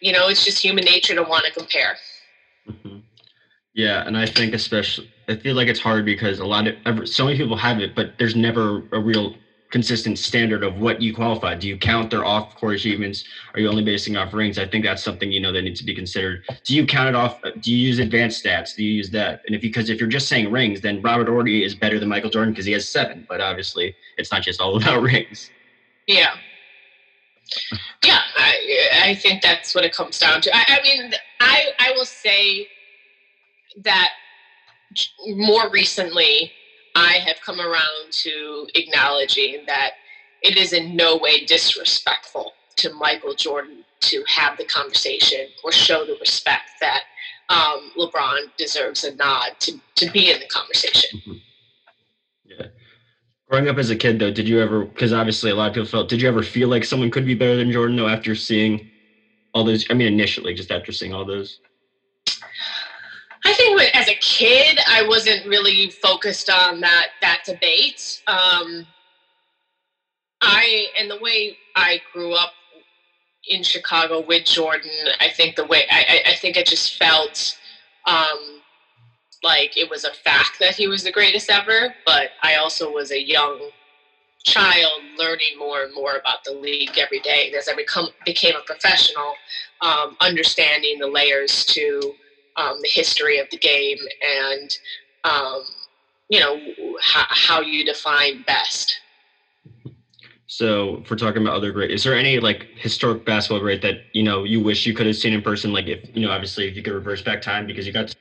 you 0.00 0.12
know, 0.12 0.28
it's 0.28 0.44
just 0.44 0.62
human 0.62 0.84
nature 0.84 1.14
to 1.14 1.22
want 1.22 1.44
to 1.46 1.52
compare. 1.52 1.96
Mm-hmm. 2.68 2.98
Yeah. 3.74 4.06
And 4.06 4.16
I 4.16 4.26
think, 4.26 4.54
especially, 4.54 5.10
I 5.28 5.36
feel 5.36 5.54
like 5.54 5.68
it's 5.68 5.80
hard 5.80 6.04
because 6.04 6.40
a 6.40 6.44
lot 6.44 6.66
of, 6.66 7.08
so 7.08 7.24
many 7.24 7.36
people 7.36 7.56
have 7.56 7.78
it, 7.80 7.94
but 7.94 8.14
there's 8.18 8.36
never 8.36 8.82
a 8.92 9.00
real 9.00 9.34
consistent 9.70 10.18
standard 10.18 10.64
of 10.64 10.78
what 10.78 11.00
you 11.00 11.14
qualify. 11.14 11.54
Do 11.54 11.68
you 11.68 11.78
count 11.78 12.10
their 12.10 12.24
off 12.24 12.56
court 12.56 12.74
achievements? 12.74 13.24
Are 13.54 13.60
you 13.60 13.68
only 13.68 13.84
basing 13.84 14.16
off 14.16 14.34
rings? 14.34 14.58
I 14.58 14.66
think 14.66 14.84
that's 14.84 15.02
something 15.02 15.30
you 15.30 15.40
know 15.40 15.52
that 15.52 15.62
needs 15.62 15.80
to 15.80 15.86
be 15.86 15.94
considered. 15.94 16.44
Do 16.64 16.74
you 16.74 16.84
count 16.86 17.08
it 17.08 17.14
off? 17.14 17.40
Do 17.42 17.72
you 17.72 17.78
use 17.78 17.98
advanced 17.98 18.44
stats? 18.44 18.74
Do 18.74 18.84
you 18.84 18.92
use 18.92 19.10
that? 19.10 19.42
And 19.46 19.54
if 19.54 19.62
because 19.62 19.88
if 19.88 20.00
you're 20.00 20.08
just 20.08 20.28
saying 20.28 20.50
rings, 20.50 20.80
then 20.80 21.00
Robert 21.02 21.28
Horry 21.28 21.64
is 21.64 21.74
better 21.74 21.98
than 21.98 22.08
Michael 22.08 22.30
Jordan 22.30 22.52
because 22.52 22.66
he 22.66 22.72
has 22.72 22.88
seven. 22.88 23.24
But 23.28 23.40
obviously, 23.40 23.94
it's 24.18 24.32
not 24.32 24.42
just 24.42 24.60
all 24.60 24.76
about 24.82 25.02
rings. 25.02 25.50
Yeah. 26.06 26.34
Yeah, 28.04 28.20
I, 28.36 28.88
I 29.04 29.14
think 29.16 29.42
that's 29.42 29.74
what 29.74 29.84
it 29.84 29.92
comes 29.92 30.18
down 30.18 30.40
to. 30.42 30.56
I, 30.56 30.64
I 30.68 30.82
mean, 30.82 31.12
I 31.40 31.70
I 31.78 31.92
will 31.92 32.04
say 32.04 32.68
that 33.84 34.10
more 35.26 35.70
recently 35.70 36.52
I 36.94 37.14
have 37.24 37.36
come 37.44 37.60
around 37.60 38.10
to 38.10 38.66
acknowledging 38.74 39.64
that 39.66 39.92
it 40.42 40.56
is 40.56 40.72
in 40.72 40.96
no 40.96 41.16
way 41.16 41.44
disrespectful 41.44 42.52
to 42.76 42.92
Michael 42.94 43.34
Jordan 43.34 43.84
to 44.00 44.24
have 44.26 44.56
the 44.56 44.64
conversation 44.64 45.46
or 45.62 45.72
show 45.72 46.04
the 46.04 46.16
respect 46.20 46.70
that 46.80 47.02
um, 47.50 47.90
LeBron 47.96 48.56
deserves 48.56 49.04
a 49.04 49.14
nod 49.16 49.50
to, 49.60 49.78
to 49.96 50.10
be 50.10 50.30
in 50.30 50.40
the 50.40 50.46
conversation. 50.46 51.20
Mm-hmm. 51.20 51.32
Yeah. 52.44 52.66
Growing 53.48 53.68
up 53.68 53.76
as 53.78 53.90
a 53.90 53.96
kid, 53.96 54.18
though, 54.18 54.30
did 54.30 54.48
you 54.48 54.60
ever, 54.60 54.84
because 54.84 55.12
obviously 55.12 55.50
a 55.50 55.54
lot 55.54 55.68
of 55.68 55.74
people 55.74 55.88
felt, 55.88 56.08
did 56.08 56.22
you 56.22 56.28
ever 56.28 56.42
feel 56.42 56.68
like 56.68 56.84
someone 56.84 57.10
could 57.10 57.26
be 57.26 57.34
better 57.34 57.56
than 57.56 57.72
Jordan, 57.72 57.96
though, 57.96 58.08
after 58.08 58.34
seeing 58.34 58.88
all 59.52 59.64
those? 59.64 59.84
I 59.90 59.94
mean, 59.94 60.06
initially, 60.06 60.54
just 60.54 60.70
after 60.70 60.92
seeing 60.92 61.12
all 61.12 61.24
those? 61.24 61.60
I 63.44 63.54
think 63.54 63.80
as 63.94 64.08
a 64.08 64.14
kid, 64.16 64.78
I 64.86 65.06
wasn't 65.06 65.46
really 65.46 65.90
focused 65.90 66.50
on 66.50 66.80
that 66.80 67.08
that 67.22 67.42
debate. 67.44 68.22
Um, 68.26 68.86
I 70.40 70.86
and 70.98 71.10
the 71.10 71.18
way 71.20 71.56
I 71.76 72.00
grew 72.12 72.34
up 72.34 72.52
in 73.48 73.62
Chicago 73.62 74.20
with 74.26 74.44
Jordan, 74.44 74.90
I 75.20 75.28
think 75.30 75.56
the 75.56 75.66
way 75.66 75.86
I, 75.90 76.22
I 76.26 76.34
think 76.34 76.58
I 76.58 76.62
just 76.62 76.98
felt 76.98 77.58
um, 78.06 78.60
like 79.42 79.76
it 79.76 79.88
was 79.88 80.04
a 80.04 80.12
fact 80.12 80.58
that 80.60 80.74
he 80.74 80.86
was 80.86 81.02
the 81.02 81.12
greatest 81.12 81.50
ever. 81.50 81.94
But 82.04 82.30
I 82.42 82.56
also 82.56 82.92
was 82.92 83.10
a 83.10 83.22
young 83.22 83.70
child 84.44 85.02
learning 85.18 85.58
more 85.58 85.82
and 85.82 85.94
more 85.94 86.16
about 86.16 86.44
the 86.44 86.52
league 86.52 86.98
every 86.98 87.20
day 87.20 87.52
as 87.56 87.68
I 87.68 87.74
become 87.74 88.08
became 88.24 88.54
a 88.56 88.64
professional, 88.64 89.34
um, 89.80 90.16
understanding 90.20 90.98
the 90.98 91.06
layers 91.06 91.64
to 91.66 92.14
um, 92.60 92.76
the 92.82 92.88
history 92.88 93.38
of 93.38 93.48
the 93.50 93.58
game 93.58 93.98
and 94.46 94.78
um, 95.24 95.62
you 96.28 96.40
know 96.40 96.60
how, 97.00 97.24
how 97.28 97.60
you 97.60 97.84
define 97.84 98.42
best. 98.42 99.00
So, 100.46 100.96
if 100.96 101.10
we're 101.10 101.16
talking 101.16 101.42
about 101.42 101.54
other 101.54 101.72
great, 101.72 101.90
is 101.90 102.02
there 102.02 102.16
any 102.16 102.40
like 102.40 102.66
historic 102.74 103.24
basketball 103.24 103.60
great 103.60 103.82
that 103.82 104.06
you 104.12 104.22
know 104.22 104.44
you 104.44 104.60
wish 104.60 104.84
you 104.84 104.94
could 104.94 105.06
have 105.06 105.16
seen 105.16 105.32
in 105.32 105.42
person? 105.42 105.72
Like, 105.72 105.86
if 105.86 106.14
you 106.14 106.26
know, 106.26 106.32
obviously, 106.32 106.68
if 106.68 106.76
you 106.76 106.82
could 106.82 106.92
reverse 106.92 107.22
back 107.22 107.40
time 107.40 107.66
because 107.66 107.86
you 107.86 107.92
got. 107.92 108.08
To- 108.08 108.14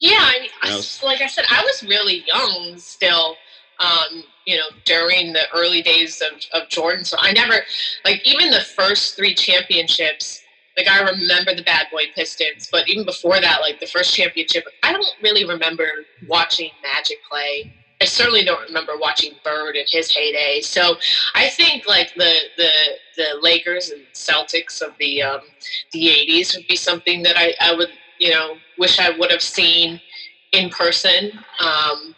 yeah, 0.00 0.16
I 0.18 0.40
mean, 0.40 0.50
I, 0.62 0.82
like 1.04 1.20
I 1.20 1.26
said, 1.26 1.44
I 1.50 1.62
was 1.62 1.82
really 1.82 2.24
young 2.26 2.78
still. 2.78 3.36
Um, 3.78 4.24
you 4.44 4.58
know, 4.58 4.66
during 4.84 5.32
the 5.32 5.44
early 5.54 5.80
days 5.80 6.20
of, 6.20 6.38
of 6.52 6.68
Jordan, 6.68 7.02
so 7.02 7.16
I 7.18 7.32
never 7.32 7.62
like 8.04 8.20
even 8.26 8.50
the 8.50 8.60
first 8.60 9.16
three 9.16 9.34
championships. 9.34 10.42
Like 10.80 10.88
I 10.88 11.10
remember 11.10 11.54
the 11.54 11.62
Bad 11.62 11.88
Boy 11.92 12.04
Pistons, 12.14 12.66
but 12.72 12.88
even 12.88 13.04
before 13.04 13.38
that, 13.38 13.60
like 13.60 13.80
the 13.80 13.86
first 13.86 14.14
championship, 14.14 14.64
I 14.82 14.92
don't 14.92 15.04
really 15.22 15.44
remember 15.44 15.86
watching 16.26 16.70
Magic 16.82 17.18
play. 17.28 17.70
I 18.00 18.06
certainly 18.06 18.44
don't 18.44 18.62
remember 18.62 18.92
watching 18.98 19.34
Bird 19.44 19.76
in 19.76 19.84
his 19.86 20.10
heyday. 20.10 20.62
So 20.62 20.96
I 21.34 21.50
think 21.50 21.86
like 21.86 22.14
the 22.14 22.34
the 22.56 22.70
the 23.18 23.26
Lakers 23.42 23.90
and 23.90 24.00
Celtics 24.14 24.80
of 24.80 24.94
the 24.98 25.22
um, 25.22 25.40
the 25.92 26.06
'80s 26.06 26.56
would 26.56 26.66
be 26.66 26.76
something 26.76 27.22
that 27.24 27.36
I, 27.36 27.52
I 27.60 27.74
would 27.74 27.90
you 28.18 28.30
know 28.30 28.56
wish 28.78 28.98
I 28.98 29.10
would 29.10 29.30
have 29.30 29.42
seen 29.42 30.00
in 30.52 30.70
person. 30.70 31.30
Um, 31.58 32.14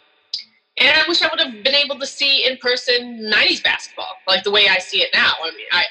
and 0.77 0.97
I 0.97 1.03
wish 1.07 1.21
I 1.21 1.27
would 1.27 1.39
have 1.41 1.63
been 1.65 1.75
able 1.75 1.99
to 1.99 2.07
see 2.07 2.47
in 2.47 2.55
person 2.59 3.29
'90s 3.29 3.61
basketball, 3.61 4.15
like 4.25 4.45
the 4.45 4.51
way 4.51 4.69
I 4.69 4.77
see 4.77 4.99
it 4.99 5.09
now. 5.13 5.33
I 5.43 5.51
mean, 5.51 5.67
I 5.73 5.83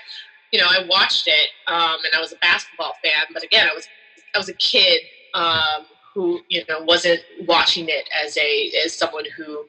you 0.52 0.60
know, 0.60 0.66
I 0.68 0.84
watched 0.86 1.26
it, 1.26 1.48
um, 1.66 1.96
and 2.04 2.14
I 2.14 2.20
was 2.20 2.32
a 2.32 2.36
basketball 2.36 2.94
fan. 3.02 3.24
But 3.32 3.42
again, 3.42 3.68
I 3.68 3.74
was 3.74 3.88
I 4.34 4.38
was 4.38 4.48
a 4.48 4.54
kid 4.54 5.00
um, 5.34 5.86
who 6.14 6.40
you 6.48 6.62
know 6.68 6.82
wasn't 6.82 7.20
watching 7.40 7.86
it 7.88 8.08
as 8.24 8.36
a 8.36 8.70
as 8.84 8.94
someone 8.94 9.24
who 9.36 9.64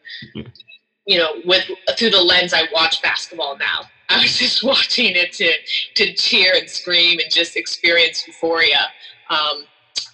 you 1.05 1.17
know 1.17 1.41
with 1.45 1.65
through 1.97 2.11
the 2.11 2.21
lens 2.21 2.53
I 2.53 2.63
watch 2.73 3.01
basketball 3.01 3.57
now. 3.57 3.85
I 4.09 4.21
was 4.21 4.37
just 4.37 4.63
watching 4.63 5.15
it 5.15 5.31
to 5.33 5.53
to 5.95 6.13
cheer 6.13 6.53
and 6.53 6.69
scream 6.69 7.19
and 7.19 7.31
just 7.31 7.55
experience 7.55 8.27
euphoria 8.27 8.91
um, 9.29 9.65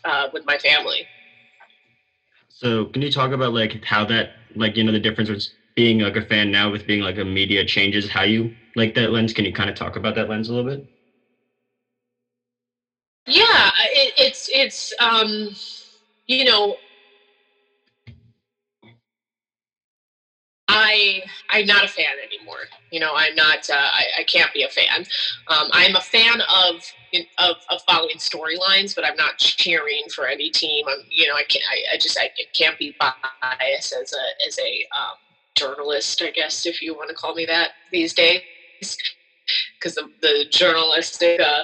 uh, 0.06 0.28
with 0.32 0.46
my 0.46 0.58
family. 0.60 1.10
So, 2.50 2.86
can 2.86 3.02
you 3.02 3.12
talk 3.12 3.32
about 3.32 3.54
like 3.54 3.84
how 3.84 4.06
that 4.06 4.34
like 4.56 4.78
you 4.78 4.84
know 4.84 4.92
the 4.92 5.00
difference 5.00 5.56
being 5.80 6.00
like 6.00 6.18
a 6.18 6.22
fan 6.22 6.52
now 6.52 6.70
with 6.70 6.86
being 6.86 7.00
like 7.00 7.18
a 7.18 7.24
media 7.24 7.64
changes 7.64 8.10
how 8.10 8.24
you 8.24 8.54
like 8.76 8.94
that 8.96 9.12
lens. 9.14 9.32
Can 9.32 9.46
you 9.46 9.54
kind 9.54 9.70
of 9.70 9.78
talk 9.78 9.96
about 9.96 10.14
that 10.16 10.28
lens 10.28 10.50
a 10.50 10.54
little 10.54 10.70
bit? 10.70 10.86
Yeah, 13.26 13.72
it, 13.94 14.14
it's 14.18 14.50
it's 14.54 14.94
um, 15.00 15.56
you 16.28 16.44
know, 16.44 16.82
I 20.68 21.24
I'm 21.50 21.66
not 21.66 21.86
a 21.86 21.88
fan 21.88 22.08
anymore. 22.22 22.68
You 22.92 23.00
know, 23.00 23.14
I'm 23.16 23.36
not. 23.36 23.70
Uh, 23.70 23.76
I, 23.76 24.04
I 24.20 24.24
can't 24.24 24.54
be 24.54 24.64
a 24.64 24.70
fan. 24.70 25.06
Um, 25.48 25.70
I'm 25.72 25.96
a 25.96 26.02
fan 26.02 26.42
of 26.42 26.84
of, 27.38 27.56
of 27.70 27.82
following 27.84 28.18
storylines, 28.18 28.94
but 28.96 29.06
I'm 29.06 29.16
not 29.16 29.38
cheering 29.38 30.04
for 30.14 30.28
any 30.28 30.50
team. 30.50 30.86
I'm, 30.90 31.00
you 31.10 31.26
know, 31.26 31.36
I 31.36 31.44
can't. 31.44 31.64
I, 31.72 31.96
I 31.96 31.98
just 31.98 32.20
I 32.20 32.30
can't 32.54 32.78
be 32.78 32.98
biased 33.00 33.94
as 33.94 34.14
a 34.14 34.46
as 34.46 34.60
a 34.60 34.86
um, 35.00 35.16
journalist, 35.56 36.22
I 36.22 36.32
guess, 36.32 36.66
if 36.66 36.82
you 36.82 36.94
want 36.96 37.10
to 37.10 37.16
call 37.16 37.36
me 37.36 37.46
that 37.46 37.72
these 37.92 38.14
days 38.14 38.42
because 39.78 39.98
of 39.98 40.10
the 40.22 40.46
journalistic 40.50 41.40
uh, 41.42 41.64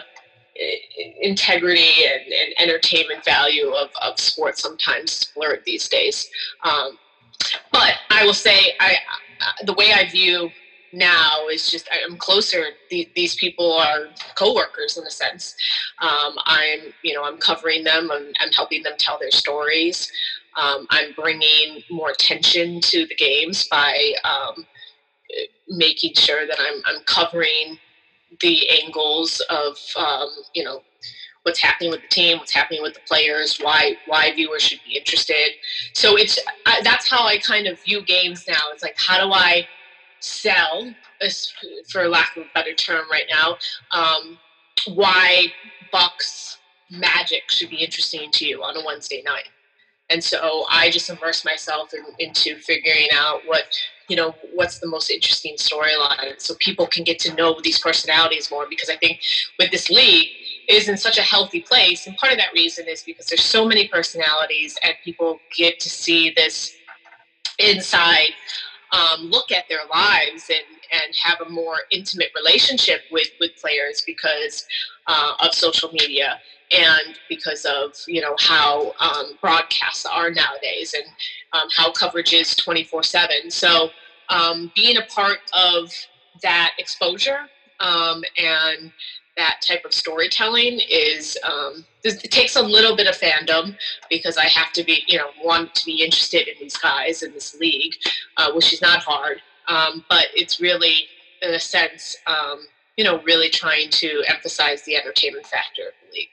integrity 1.22 2.06
and, 2.06 2.34
and, 2.34 2.54
entertainment 2.58 3.24
value 3.26 3.70
of, 3.72 3.90
of 4.02 4.20
sports 4.20 4.62
sometimes 4.62 5.32
blurred 5.36 5.62
these 5.66 5.88
days. 5.90 6.30
Um, 6.64 6.98
but 7.72 7.96
I 8.10 8.26
will 8.26 8.34
say, 8.34 8.74
I, 8.80 8.96
the 9.66 9.74
way 9.74 9.92
I 9.94 10.10
view 10.10 10.50
now 10.94 11.48
is 11.52 11.70
just 11.70 11.90
I'm 11.92 12.18
closer. 12.18 12.68
These, 12.90 13.36
people 13.36 13.74
are 13.74 14.08
coworkers 14.36 14.98
in 14.98 15.06
a 15.06 15.12
sense. 15.12 15.56
Um, 16.02 16.36
I'm, 16.46 16.94
you 17.04 17.14
know, 17.14 17.24
I'm 17.24 17.38
covering 17.38 17.84
them. 17.84 18.10
I'm, 18.12 18.32
I'm 18.40 18.52
helping 18.52 18.84
them 18.84 18.94
tell 18.98 19.20
their 19.20 19.32
stories. 19.32 20.10
Um, 20.56 20.88
I'm 20.90 21.14
bringing 21.14 21.84
more 21.90 22.12
attention 22.12 22.82
to 22.82 23.06
the 23.06 23.16
games 23.16 23.68
by 23.68 24.14
um, 24.24 24.66
making 25.68 26.14
sure 26.16 26.48
that 26.48 26.58
I'm 26.60 26.82
I'm 26.86 27.04
covering 27.06 27.78
the 28.40 28.70
angles 28.84 29.42
of 29.50 29.78
um, 29.98 30.30
you 30.54 30.64
know 30.64 30.82
what's 31.44 31.60
happening 31.60 31.92
with 31.92 32.02
the 32.02 32.08
team, 32.08 32.40
what's 32.40 32.54
happening 32.54 32.82
with 32.82 32.96
the 32.96 33.02
players, 33.08 33.58
why 33.58 33.98
why 34.08 34.34
viewers 34.34 34.64
should 34.64 34.80
be 34.88 34.98
interested. 34.98 35.52
So 35.94 36.18
it's 36.18 36.40
I, 36.66 36.82
that's 36.84 37.10
how 37.10 37.26
I 37.26 37.38
kind 37.38 37.68
of 37.68 37.80
view 37.82 38.02
games 38.02 38.46
now. 38.48 38.62
It's 38.74 38.84
like 38.84 38.96
how 38.98 39.24
do 39.24 39.32
I 39.34 39.68
sell, 40.20 40.94
for 41.92 42.08
lack 42.08 42.36
of 42.36 42.44
a 42.44 42.48
better 42.54 42.74
term, 42.74 43.06
right 43.12 43.26
now, 43.30 43.58
um, 43.92 44.38
why 44.88 45.48
Bucks 45.92 46.58
Magic 46.90 47.50
should 47.50 47.70
be 47.70 47.78
interesting 47.78 48.32
to 48.32 48.46
you 48.46 48.64
on 48.64 48.76
a 48.76 48.86
Wednesday 48.86 49.22
night. 49.24 49.50
And 50.10 50.24
so 50.24 50.66
I 50.70 50.92
just 50.92 51.10
immerse 51.10 51.44
myself 51.44 51.92
in, 51.94 52.04
into 52.20 52.60
figuring 52.60 53.08
out 53.14 53.42
what 53.46 53.64
you 54.08 54.16
know 54.16 54.36
what's 54.54 54.80
the 54.80 54.88
most 54.88 55.10
interesting 55.10 55.56
storyline 55.56 56.40
so 56.40 56.54
people 56.60 56.86
can 56.86 57.04
get 57.04 57.18
to 57.20 57.34
know 57.34 57.60
these 57.64 57.80
personalities 57.80 58.52
more 58.52 58.68
because 58.70 58.90
i 58.90 58.96
think 58.98 59.20
with 59.58 59.72
this 59.72 59.90
league 59.90 60.28
is 60.68 60.88
in 60.88 60.96
such 60.96 61.18
a 61.18 61.24
healthy 61.24 61.62
place 61.62 62.06
and 62.06 62.16
part 62.18 62.32
of 62.32 62.38
that 62.38 62.54
reason 62.54 62.88
is 62.88 63.02
because 63.02 63.26
there's 63.26 63.44
so 63.44 63.66
many 63.66 63.88
personalities 63.88 64.78
and 64.84 64.94
people 65.04 65.40
get 65.58 65.80
to 65.80 65.90
see 65.90 66.32
this 66.36 66.78
inside 67.58 68.30
um, 68.92 69.26
look 69.26 69.52
at 69.52 69.66
their 69.70 69.86
lives 69.92 70.50
and 70.50 70.76
and 70.92 71.16
have 71.24 71.42
a 71.46 71.50
more 71.50 71.78
intimate 71.92 72.30
relationship 72.36 73.02
with 73.12 73.28
with 73.40 73.52
players 73.60 74.04
because 74.06 74.66
uh, 75.08 75.34
of 75.40 75.54
social 75.54 75.90
media 75.92 76.40
and 76.72 77.20
because 77.30 77.66
of 77.66 77.94
you 78.08 78.22
know 78.22 78.36
how 78.40 78.94
um, 79.00 79.38
broadcasts 79.42 80.06
are 80.06 80.32
nowadays 80.32 80.94
and 80.94 81.06
um, 81.54 81.68
how 81.76 81.92
coverage 81.92 82.34
is 82.34 82.56
24 82.56 83.04
7 83.04 83.52
so 83.52 83.90
um, 84.30 84.72
being 84.76 84.98
a 84.98 85.06
part 85.14 85.40
of 85.54 85.92
that 86.42 86.72
exposure 86.78 87.48
um, 87.80 88.24
and 88.38 88.92
that 89.38 89.60
type 89.62 89.84
of 89.84 89.94
storytelling 89.94 90.80
is 90.90 91.38
um, 91.44 91.86
it 92.04 92.32
takes 92.32 92.56
a 92.56 92.62
little 92.62 92.96
bit 92.96 93.08
of 93.08 93.16
fandom 93.16 93.76
because 94.10 94.38
I 94.38 94.46
have 94.46 94.72
to 94.74 94.84
be 94.84 95.04
you 95.08 95.18
know 95.18 95.28
want 95.44 95.76
to 95.76 95.86
be 95.86 96.04
interested 96.04 96.48
in 96.48 96.56
these 96.60 96.78
guys 96.78 97.22
in 97.22 97.34
this 97.34 97.56
league, 97.56 97.94
uh, 98.38 98.52
which 98.54 98.72
is 98.74 98.82
not 98.82 99.00
hard. 99.00 99.42
Um, 99.68 100.06
but 100.10 100.28
it's 100.36 100.62
really 100.62 101.08
in 101.42 101.54
a 101.54 101.60
sense 101.60 102.16
you 102.98 103.04
know 103.04 103.22
really 103.24 103.50
trying 103.50 103.90
to 103.90 104.24
emphasize 104.28 104.84
the 104.84 104.96
entertainment 104.96 105.46
factor 105.46 105.82
of 105.88 105.94
the 106.02 106.18
league. 106.18 106.30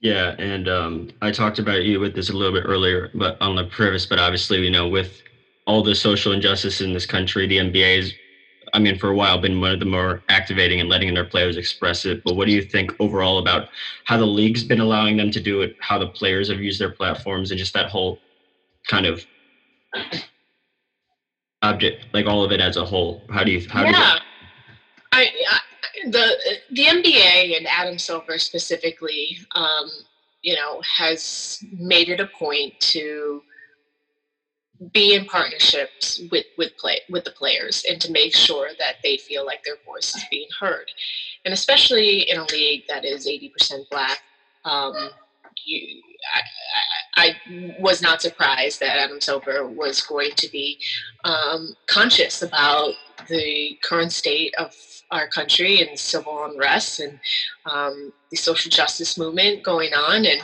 Yeah, 0.00 0.34
and 0.38 0.66
um, 0.68 1.10
I 1.20 1.30
talked 1.30 1.58
about 1.58 1.84
you 1.84 2.00
with 2.00 2.14
this 2.14 2.30
a 2.30 2.32
little 2.32 2.58
bit 2.58 2.66
earlier, 2.66 3.10
but 3.14 3.40
on 3.40 3.54
the 3.54 3.64
preface. 3.64 4.06
But 4.06 4.18
obviously, 4.18 4.64
you 4.64 4.70
know, 4.70 4.88
with 4.88 5.20
all 5.66 5.82
the 5.82 5.94
social 5.94 6.32
injustice 6.32 6.80
in 6.80 6.94
this 6.94 7.04
country, 7.04 7.46
the 7.46 7.58
NBA 7.58 7.98
is, 7.98 8.14
I 8.72 8.78
mean, 8.78 8.98
for 8.98 9.10
a 9.10 9.14
while, 9.14 9.38
been 9.38 9.60
one 9.60 9.72
of 9.72 9.78
the 9.78 9.84
more 9.84 10.22
activating 10.30 10.80
and 10.80 10.88
letting 10.88 11.12
their 11.12 11.26
players 11.26 11.58
express 11.58 12.06
it. 12.06 12.24
But 12.24 12.36
what 12.36 12.46
do 12.46 12.52
you 12.52 12.62
think 12.62 12.92
overall 12.98 13.38
about 13.38 13.68
how 14.04 14.16
the 14.16 14.26
league's 14.26 14.64
been 14.64 14.80
allowing 14.80 15.18
them 15.18 15.30
to 15.32 15.40
do 15.40 15.60
it, 15.60 15.76
how 15.80 15.98
the 15.98 16.08
players 16.08 16.48
have 16.48 16.60
used 16.60 16.80
their 16.80 16.92
platforms, 16.92 17.50
and 17.50 17.58
just 17.58 17.74
that 17.74 17.90
whole 17.90 18.18
kind 18.88 19.04
of 19.04 19.22
object, 21.60 22.06
like 22.14 22.24
all 22.24 22.42
of 22.42 22.52
it 22.52 22.60
as 22.60 22.78
a 22.78 22.84
whole? 22.86 23.22
How 23.28 23.44
do 23.44 23.50
you? 23.52 23.68
How 23.68 23.84
yeah, 23.84 23.92
do 23.92 24.24
I, 25.12 25.28
I 25.50 25.59
the 26.06 26.36
the 26.70 26.84
NBA 26.84 27.56
and 27.56 27.66
Adam 27.66 27.98
Silver 27.98 28.38
specifically, 28.38 29.38
um, 29.54 29.90
you 30.42 30.54
know, 30.54 30.80
has 30.82 31.62
made 31.72 32.08
it 32.08 32.20
a 32.20 32.26
point 32.26 32.78
to 32.80 33.42
be 34.92 35.14
in 35.14 35.26
partnerships 35.26 36.22
with 36.30 36.46
with 36.56 36.76
play 36.78 37.00
with 37.10 37.24
the 37.24 37.30
players 37.32 37.84
and 37.88 38.00
to 38.00 38.10
make 38.12 38.34
sure 38.34 38.70
that 38.78 38.96
they 39.02 39.16
feel 39.18 39.44
like 39.44 39.62
their 39.64 39.76
voice 39.84 40.14
is 40.16 40.24
being 40.30 40.48
heard, 40.58 40.86
and 41.44 41.52
especially 41.52 42.30
in 42.30 42.38
a 42.38 42.44
league 42.44 42.84
that 42.88 43.04
is 43.04 43.26
eighty 43.26 43.50
percent 43.50 43.88
black. 43.90 44.20
Um, 44.64 44.94
I, 46.34 46.40
I, 47.16 47.26
I, 47.26 47.76
was 47.80 48.02
not 48.02 48.22
surprised 48.22 48.80
that 48.80 48.96
Adam 48.96 49.20
Silver 49.20 49.66
was 49.66 50.00
going 50.02 50.30
to 50.36 50.48
be 50.50 50.78
um, 51.24 51.74
conscious 51.86 52.42
about 52.42 52.94
the 53.28 53.78
current 53.82 54.12
state 54.12 54.54
of 54.58 54.74
our 55.10 55.28
country 55.28 55.80
and 55.80 55.98
civil 55.98 56.44
unrest 56.44 57.00
and 57.00 57.18
um, 57.66 58.12
the 58.30 58.36
social 58.36 58.70
justice 58.70 59.18
movement 59.18 59.62
going 59.62 59.92
on. 59.92 60.24
And 60.24 60.40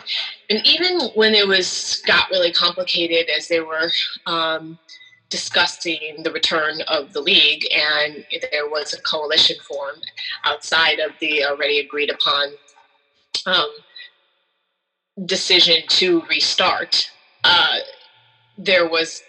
and 0.51 0.67
even 0.67 1.01
when 1.15 1.35
it 1.35 1.47
was 1.47 2.03
got 2.07 2.31
really 2.31 2.53
complicated 2.53 3.29
as 3.37 3.49
they 3.49 3.61
were 3.61 3.91
um, 4.27 4.79
discussing 5.29 6.23
the 6.23 6.33
return 6.33 6.81
of 6.89 7.13
the 7.13 7.21
league 7.21 7.67
and 7.73 8.25
there 8.53 8.69
was 8.69 8.93
a 8.93 9.03
coalition 9.03 9.57
formed 9.67 10.05
outside 10.45 10.99
of 11.01 11.11
the 11.21 11.45
already 11.45 11.81
agreed 11.81 12.11
upon 12.11 12.51
um, 13.47 13.69
decision 15.25 15.77
to 15.89 16.23
restart 16.29 17.11
uh, 17.45 17.79
there 18.59 18.89
was 18.89 19.23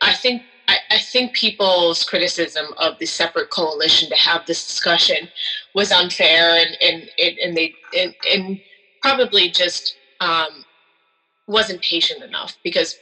i 0.00 0.12
think 0.12 0.42
I, 0.68 0.78
I 0.90 0.98
think 0.98 1.32
people's 1.32 2.04
criticism 2.04 2.66
of 2.76 2.98
the 2.98 3.06
separate 3.06 3.50
coalition 3.50 4.08
to 4.10 4.16
have 4.16 4.46
this 4.46 4.66
discussion 4.66 5.28
was 5.74 5.90
unfair 5.90 6.64
and 6.80 7.08
and, 7.18 7.38
and, 7.38 7.56
they 7.56 7.74
and, 7.98 8.14
and 8.30 8.60
probably 9.02 9.50
just 9.50 9.96
um, 10.20 10.64
wasn't 11.46 11.80
patient 11.82 12.22
enough 12.22 12.56
because 12.62 12.96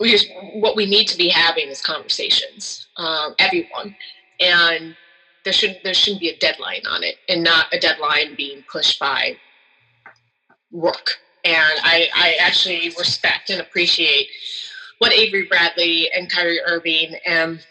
we 0.00 0.10
just, 0.10 0.28
what 0.54 0.76
we 0.76 0.86
need 0.86 1.06
to 1.06 1.16
be 1.16 1.28
having 1.28 1.68
is 1.68 1.82
conversations 1.82 2.86
um, 2.96 3.34
everyone. 3.38 3.94
And 4.40 4.96
there 5.44 5.52
should 5.52 5.78
there 5.82 5.94
shouldn't 5.94 6.20
be 6.20 6.28
a 6.28 6.38
deadline 6.38 6.82
on 6.88 7.02
it 7.02 7.16
and 7.28 7.42
not 7.42 7.72
a 7.72 7.78
deadline 7.78 8.34
being 8.36 8.64
pushed 8.70 9.00
by 9.00 9.36
work. 10.70 11.16
And 11.44 11.80
I, 11.82 12.08
I 12.14 12.36
actually 12.40 12.92
respect 12.98 13.50
and 13.50 13.60
appreciate 13.60 14.28
what 14.98 15.12
Avery 15.12 15.46
Bradley 15.46 16.10
and 16.12 16.30
Kyrie 16.30 16.60
Irving 16.66 17.14
and 17.24 17.64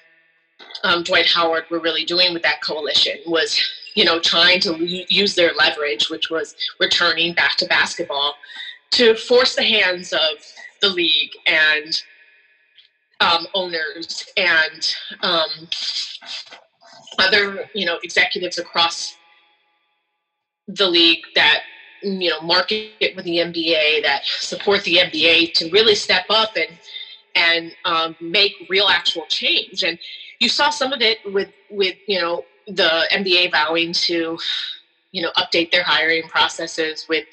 um, 0.84 1.04
Dwight 1.04 1.28
Howard 1.28 1.66
were 1.70 1.80
really 1.80 2.06
doing 2.06 2.34
with 2.34 2.44
that 2.44 2.62
coalition 2.62 3.18
was, 3.26 3.60
you 3.96 4.06
know, 4.06 4.20
trying 4.20 4.60
to 4.62 4.76
use 5.14 5.36
their 5.36 5.54
leverage, 5.54 6.10
which 6.10 6.30
was 6.30 6.56
returning 6.80 7.34
back 7.34 7.58
to 7.58 7.68
basketball, 7.68 8.36
to 8.92 9.16
force 9.16 9.56
the 9.56 9.64
hands 9.64 10.14
of 10.14 10.20
the 10.82 10.90
league 10.90 11.32
and 11.46 12.02
um, 13.20 13.48
owners 13.54 14.26
and 14.38 14.96
um, 15.22 15.68
other, 17.20 17.70
you 17.74 17.86
know, 17.86 17.98
executives 18.04 18.58
across 18.58 19.16
the 20.68 20.88
league 20.88 21.24
that 21.36 21.62
you 22.08 22.30
know 22.30 22.42
market 22.42 23.16
with 23.16 23.26
the 23.26 23.38
NBA 23.38 24.04
that 24.04 24.26
support 24.26 24.84
the 24.84 24.98
NBA 24.98 25.54
to 25.56 25.70
really 25.72 25.96
step 25.96 26.26
up 26.30 26.56
and 26.56 26.78
and 27.36 27.72
um, 27.86 28.16
make 28.20 28.54
real 28.70 28.88
actual 28.88 29.26
change. 29.28 29.84
And 29.84 30.00
you 30.40 30.50
saw 30.50 30.70
some 30.70 30.94
of 30.94 31.02
it 31.02 31.20
with 31.34 31.50
with 31.70 31.96
you 32.08 32.20
know 32.20 32.46
the 32.68 33.08
NBA 33.12 33.52
vowing 33.52 33.94
to 33.94 34.38
you 35.12 35.22
know 35.22 35.32
update 35.38 35.72
their 35.72 35.84
hiring 35.84 36.24
processes 36.24 37.06
with 37.08 37.26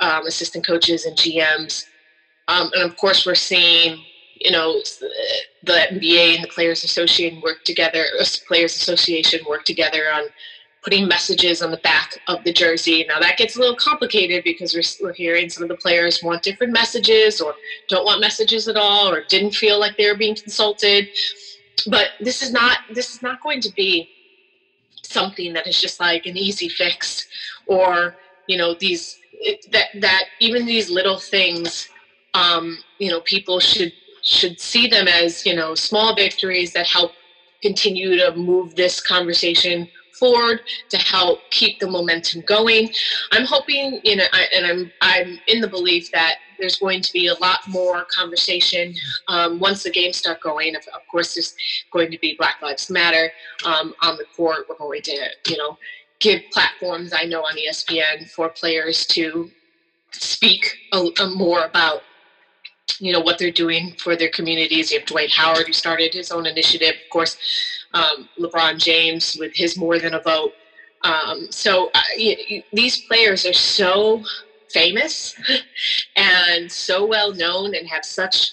um, 0.00 0.26
assistant 0.26 0.66
coaches 0.66 1.04
and 1.04 1.16
GMs. 1.16 1.84
Um, 2.48 2.70
and 2.74 2.82
of 2.82 2.96
course, 2.96 3.26
we're 3.26 3.34
seeing 3.34 4.02
you 4.36 4.50
know 4.50 4.80
the 5.62 5.86
NBA 5.90 6.36
and 6.36 6.44
the 6.44 6.48
Players 6.48 6.84
Association 6.84 7.40
work 7.40 7.64
together. 7.64 8.04
Players 8.46 8.74
Association 8.76 9.40
work 9.48 9.64
together 9.64 10.04
on 10.12 10.24
putting 10.82 11.08
messages 11.08 11.60
on 11.60 11.70
the 11.70 11.78
back 11.78 12.18
of 12.28 12.42
the 12.44 12.52
jersey. 12.52 13.04
Now 13.08 13.18
that 13.18 13.36
gets 13.36 13.56
a 13.56 13.60
little 13.60 13.76
complicated 13.76 14.44
because 14.44 14.74
we're, 14.74 15.06
we're 15.06 15.14
hearing 15.14 15.48
some 15.48 15.62
of 15.64 15.68
the 15.68 15.76
players 15.76 16.22
want 16.22 16.42
different 16.42 16.72
messages 16.72 17.40
or 17.40 17.54
don't 17.88 18.04
want 18.04 18.20
messages 18.20 18.68
at 18.68 18.76
all 18.76 19.08
or 19.08 19.24
didn't 19.28 19.54
feel 19.54 19.78
like 19.78 19.96
they 19.96 20.10
were 20.10 20.16
being 20.16 20.36
consulted. 20.36 21.08
But 21.88 22.08
this 22.20 22.42
is 22.42 22.52
not 22.52 22.78
this 22.94 23.14
is 23.14 23.22
not 23.22 23.42
going 23.42 23.60
to 23.62 23.72
be 23.74 24.08
something 25.02 25.52
that 25.54 25.66
is 25.66 25.80
just 25.80 26.00
like 26.00 26.26
an 26.26 26.36
easy 26.36 26.68
fix 26.68 27.26
or 27.66 28.16
you 28.46 28.56
know 28.56 28.74
these 28.74 29.18
it, 29.32 29.70
that 29.72 29.88
that 30.00 30.24
even 30.40 30.66
these 30.66 30.90
little 30.90 31.18
things 31.18 31.88
um, 32.34 32.78
you 32.98 33.10
know 33.10 33.20
people 33.22 33.60
should 33.60 33.92
should 34.22 34.60
see 34.60 34.86
them 34.86 35.08
as 35.08 35.46
you 35.46 35.54
know 35.54 35.74
small 35.74 36.14
victories 36.14 36.72
that 36.72 36.86
help 36.86 37.12
continue 37.62 38.16
to 38.16 38.34
move 38.36 38.74
this 38.74 39.00
conversation 39.00 39.88
forward 40.18 40.60
to 40.90 40.96
help 40.98 41.40
keep 41.50 41.78
the 41.80 41.90
momentum 41.90 42.42
going. 42.46 42.90
I'm 43.32 43.44
hoping, 43.44 44.00
you 44.04 44.16
know, 44.16 44.24
I, 44.32 44.46
and 44.54 44.66
I'm 44.66 44.92
I'm 45.00 45.40
in 45.46 45.60
the 45.60 45.68
belief 45.68 46.10
that 46.12 46.36
there's 46.58 46.76
going 46.76 47.00
to 47.02 47.12
be 47.12 47.28
a 47.28 47.34
lot 47.34 47.60
more 47.68 48.04
conversation 48.04 48.94
um, 49.28 49.60
once 49.60 49.82
the 49.82 49.90
games 49.90 50.16
start 50.16 50.40
going. 50.40 50.74
Of, 50.74 50.82
of, 50.88 51.02
course, 51.10 51.34
there's 51.34 51.54
going 51.92 52.10
to 52.10 52.18
be 52.18 52.34
Black 52.36 52.60
Lives 52.60 52.90
Matter 52.90 53.30
um, 53.64 53.94
on 54.02 54.16
the 54.16 54.24
court. 54.36 54.66
We're 54.68 54.76
going 54.76 55.02
to, 55.02 55.28
you 55.48 55.56
know, 55.56 55.78
give 56.18 56.42
platforms. 56.52 57.12
I 57.14 57.24
know 57.24 57.42
on 57.42 57.56
ESPN 57.56 58.28
for 58.30 58.48
players 58.48 59.06
to 59.08 59.50
speak 60.12 60.76
a, 60.92 61.08
a 61.20 61.30
more 61.30 61.64
about 61.64 62.02
you 62.98 63.12
know 63.12 63.20
what 63.20 63.38
they're 63.38 63.50
doing 63.50 63.94
for 63.98 64.16
their 64.16 64.30
communities. 64.30 64.90
You 64.90 64.98
have 64.98 65.08
Dwight 65.08 65.30
Howard 65.30 65.66
who 65.66 65.72
started 65.72 66.14
his 66.14 66.30
own 66.30 66.46
initiative, 66.46 66.94
of 67.04 67.10
course, 67.10 67.36
um, 67.94 68.28
LeBron 68.38 68.78
James 68.78 69.36
with 69.38 69.54
his 69.54 69.76
more 69.76 69.98
than 69.98 70.14
a 70.14 70.20
vote. 70.20 70.52
Um, 71.02 71.46
so 71.50 71.90
uh, 71.94 72.00
you, 72.16 72.62
these 72.72 73.02
players 73.02 73.46
are 73.46 73.52
so 73.52 74.22
famous 74.70 75.34
and 76.16 76.70
so 76.70 77.06
well 77.06 77.32
known 77.32 77.74
and 77.74 77.86
have 77.88 78.04
such 78.04 78.52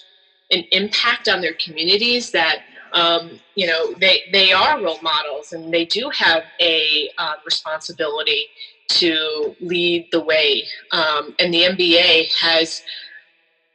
an 0.50 0.64
impact 0.72 1.28
on 1.28 1.40
their 1.40 1.54
communities 1.54 2.30
that 2.30 2.60
um, 2.92 3.40
you 3.54 3.66
know 3.66 3.92
they 3.94 4.22
they 4.32 4.52
are 4.52 4.80
role 4.82 5.00
models 5.02 5.52
and 5.52 5.72
they 5.72 5.84
do 5.84 6.08
have 6.10 6.44
a 6.60 7.10
uh, 7.18 7.34
responsibility 7.44 8.46
to 8.88 9.56
lead 9.60 10.08
the 10.12 10.20
way 10.20 10.62
um, 10.92 11.34
and 11.38 11.52
the 11.52 11.62
nba 11.62 12.32
has 12.40 12.82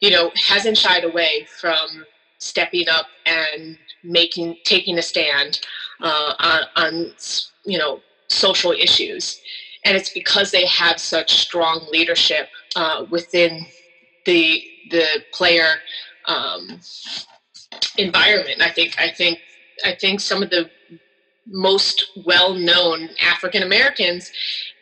you 0.02 0.10
know 0.10 0.32
hasn't 0.36 0.78
shied 0.78 1.04
away 1.04 1.48
from 1.60 2.06
stepping 2.40 2.90
up 2.90 3.08
and 3.26 3.78
making 4.04 4.58
taking 4.66 4.98
a 4.98 5.02
stand 5.02 5.62
uh, 6.02 6.34
on, 6.40 6.62
on 6.76 7.14
you 7.66 7.78
know 7.78 8.02
social 8.28 8.72
issues 8.72 9.42
and 9.84 9.98
it's 9.98 10.10
because 10.10 10.52
they 10.52 10.66
have 10.66 11.00
such 11.00 11.34
strong 11.34 11.88
leadership 11.92 12.50
uh, 12.76 13.06
within 13.10 13.66
the 14.26 14.64
the 14.92 15.24
player 15.32 15.76
um, 16.26 16.80
environment. 17.98 18.62
I 18.62 18.70
think 18.70 19.00
I 19.00 19.12
think 19.12 19.40
I 19.86 19.96
think 19.96 20.20
some 20.20 20.44
of 20.44 20.50
the 20.50 20.70
most 21.48 22.06
well-known 22.26 23.10
African 23.20 23.64
Americans 23.64 24.32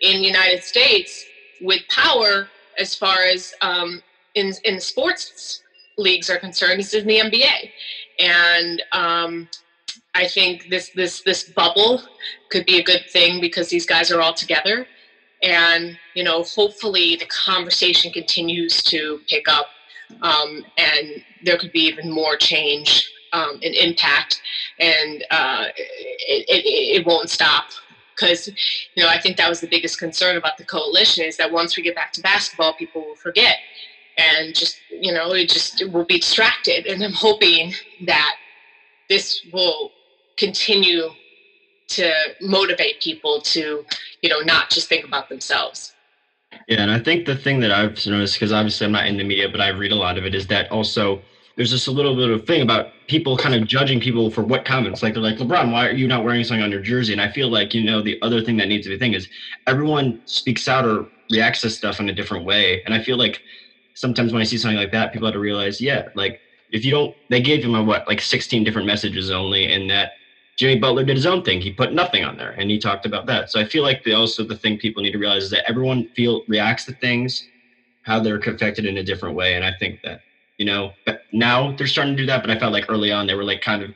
in 0.02 0.22
the 0.22 0.28
United 0.28 0.64
States 0.64 1.26
with 1.62 1.82
power 1.90 2.50
as 2.78 2.94
far 2.94 3.18
as 3.24 3.54
um, 3.62 4.02
in 4.36 4.54
in 4.64 4.80
sports 4.80 5.64
leagues 5.98 6.30
are 6.30 6.40
concerned 6.40 6.80
is 6.80 6.94
in 6.94 7.08
the 7.08 7.20
NBA, 7.20 7.72
and 8.20 8.84
um, 8.92 9.50
I 10.16 10.28
think 10.28 10.70
this 10.70 10.90
this 10.96 11.22
this 11.22 11.44
bubble 11.44 12.02
could 12.50 12.66
be 12.66 12.80
a 12.80 12.84
good 12.84 13.06
thing 13.10 13.42
because 13.42 13.70
these 13.70 13.86
guys 13.86 14.12
are 14.12 14.22
all 14.22 14.34
together, 14.34 14.88
and 15.44 15.98
you 16.16 16.24
know 16.24 16.44
hopefully 16.44 17.16
the 17.16 17.26
conversation 17.26 18.12
continues 18.12 18.82
to 18.84 19.20
pick 19.28 19.48
up, 19.48 19.68
um, 20.22 20.66
and 20.78 21.24
there 21.44 21.58
could 21.58 21.72
be 21.72 21.82
even 21.82 22.12
more 22.12 22.36
change 22.36 23.10
um, 23.34 23.60
and 23.64 23.76
impact, 23.76 24.42
and 24.80 25.24
uh, 25.32 25.66
it, 25.78 26.46
it, 26.50 27.02
it 27.02 27.06
won't 27.06 27.30
stop. 27.30 27.66
Because 28.16 28.48
you 28.96 29.04
know 29.04 29.08
I 29.08 29.20
think 29.20 29.38
that 29.38 29.48
was 29.48 29.62
the 29.62 29.68
biggest 29.68 30.00
concern 30.00 30.36
about 30.36 30.58
the 30.58 30.66
coalition 30.66 31.24
is 31.24 31.38
that 31.38 31.52
once 31.52 31.78
we 31.78 31.84
get 31.84 31.96
back 31.96 32.12
to 32.14 32.22
basketball, 32.22 32.74
people 32.74 33.02
will 33.02 33.16
forget 33.16 33.58
and 34.20 34.56
just 34.56 34.80
you 34.90 35.14
know 35.14 35.32
it 35.34 35.50
just 35.50 35.82
it 35.82 35.92
will 35.92 36.06
be 36.06 36.20
distracted, 36.20 36.86
and 36.86 37.04
I'm 37.04 37.14
hoping 37.14 37.74
that 38.06 38.36
this 39.10 39.42
will 39.52 39.92
continue 40.38 41.10
to 41.90 42.12
motivate 42.42 43.02
people 43.02 43.42
to 43.42 43.84
you 44.22 44.30
know 44.30 44.40
not 44.40 44.70
just 44.70 44.90
think 44.90 45.06
about 45.06 45.30
themselves. 45.30 45.94
Yeah 46.68 46.82
and 46.82 46.92
i 46.92 47.00
think 47.00 47.26
the 47.26 47.36
thing 47.36 47.60
that 47.60 47.72
i've 47.72 48.04
noticed 48.08 48.36
because 48.36 48.52
obviously 48.52 48.86
i'm 48.86 48.92
not 48.92 49.06
in 49.06 49.18
the 49.18 49.24
media 49.24 49.48
but 49.50 49.62
i 49.62 49.70
read 49.70 49.92
a 49.92 49.96
lot 49.96 50.18
of 50.18 50.26
it 50.26 50.34
is 50.34 50.48
that 50.48 50.72
also 50.72 51.22
there's 51.60 51.72
just 51.72 51.88
a 51.88 51.92
little 51.92 52.16
bit 52.16 52.30
of 52.30 52.48
thing 52.48 52.62
about 52.62 52.94
people 53.08 53.36
kind 53.36 53.54
of 53.54 53.68
judging 53.68 54.00
people 54.00 54.32
for 54.32 54.44
what 54.44 54.64
comments. 54.64 55.04
Like 55.04 55.14
they're 55.14 55.22
like 55.22 55.40
lebron 55.40 55.74
why 55.74 55.88
are 55.88 55.92
you 55.92 56.08
not 56.08 56.24
wearing 56.24 56.42
something 56.46 56.64
on 56.64 56.72
your 56.72 56.80
jersey? 56.80 57.12
And 57.12 57.22
i 57.22 57.30
feel 57.30 57.50
like 57.50 57.74
you 57.74 57.84
know 57.84 58.02
the 58.02 58.18
other 58.22 58.42
thing 58.42 58.56
that 58.58 58.70
needs 58.70 58.86
to 58.86 58.90
be 58.92 58.98
thing 58.98 59.14
is 59.14 59.28
everyone 59.68 60.22
speaks 60.24 60.70
out 60.70 60.86
or 60.86 61.08
reacts 61.30 61.60
to 61.62 61.70
stuff 61.70 62.00
in 62.00 62.08
a 62.08 62.14
different 62.14 62.46
way. 62.46 62.82
And 62.86 62.94
i 62.94 63.04
feel 63.04 63.18
like 63.18 63.42
sometimes 63.94 64.32
when 64.32 64.42
i 64.42 64.46
see 64.46 64.58
something 64.58 64.78
like 64.78 64.92
that 64.92 65.12
people 65.12 65.28
have 65.28 65.34
to 65.34 65.40
realize 65.40 65.82
yeah 65.82 66.10
like 66.16 66.40
if 66.72 66.86
you 66.86 66.92
don't 66.92 67.16
they 67.30 67.42
gave 67.42 67.64
him 67.64 67.76
a 67.76 67.84
what 67.84 68.08
like 68.08 68.22
16 68.22 68.64
different 68.64 68.88
messages 68.88 69.32
only 69.32 69.72
and 69.72 69.90
that 69.90 70.14
Jimmy 70.60 70.78
Butler 70.78 71.06
did 71.06 71.16
his 71.16 71.26
own 71.26 71.42
thing. 71.42 71.62
He 71.62 71.72
put 71.72 71.94
nothing 71.94 72.26
on 72.26 72.36
there, 72.36 72.52
and 72.52 72.70
he 72.70 72.78
talked 72.78 73.06
about 73.06 73.26
that. 73.28 73.50
So 73.50 73.62
I 73.62 73.64
feel 73.64 73.82
like 73.82 74.04
the, 74.04 74.12
also 74.12 74.44
the 74.44 74.58
thing 74.58 74.78
people 74.78 75.02
need 75.02 75.14
to 75.14 75.18
realize 75.18 75.44
is 75.44 75.52
that 75.52 75.64
everyone 75.70 76.10
feel 76.18 76.44
reacts 76.50 76.84
to 76.86 76.92
things 76.92 77.48
how 78.02 78.20
they're 78.20 78.40
affected 78.40 78.86
in 78.86 78.98
a 78.98 79.04
different 79.04 79.38
way, 79.38 79.56
and 79.56 79.64
I 79.64 79.72
think 79.80 80.02
that 80.04 80.20
you 80.58 80.66
know 80.66 80.92
now 81.32 81.72
they're 81.78 81.88
starting 81.88 82.14
to 82.18 82.22
do 82.22 82.26
that. 82.26 82.42
But 82.42 82.50
I 82.50 82.60
felt 82.60 82.74
like 82.74 82.88
early 82.90 83.10
on 83.10 83.26
they 83.26 83.36
were 83.36 83.46
like 83.46 83.62
kind 83.62 83.84
of 83.84 83.92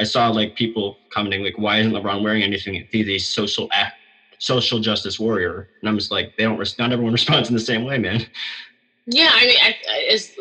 I 0.00 0.02
saw 0.02 0.28
like 0.30 0.56
people 0.56 0.98
commenting 1.12 1.44
like, 1.44 1.58
"Why 1.58 1.78
isn't 1.78 1.92
LeBron 1.92 2.24
wearing 2.24 2.42
anything? 2.42 2.88
He's 2.90 3.08
a 3.08 3.18
social 3.18 3.68
act, 3.70 3.94
social 4.38 4.80
justice 4.80 5.20
warrior," 5.20 5.68
and 5.80 5.88
I'm 5.88 5.96
just 5.96 6.10
like, 6.10 6.36
they 6.36 6.42
don't. 6.42 6.58
Not 6.76 6.90
everyone 6.90 7.12
responds 7.20 7.50
in 7.50 7.54
the 7.54 7.60
same 7.60 7.84
way, 7.84 7.98
man. 7.98 8.26
Yeah, 9.06 9.30
I 9.32 9.46
mean, 9.46 9.56
I, 9.62 9.74
it's, 9.88 10.36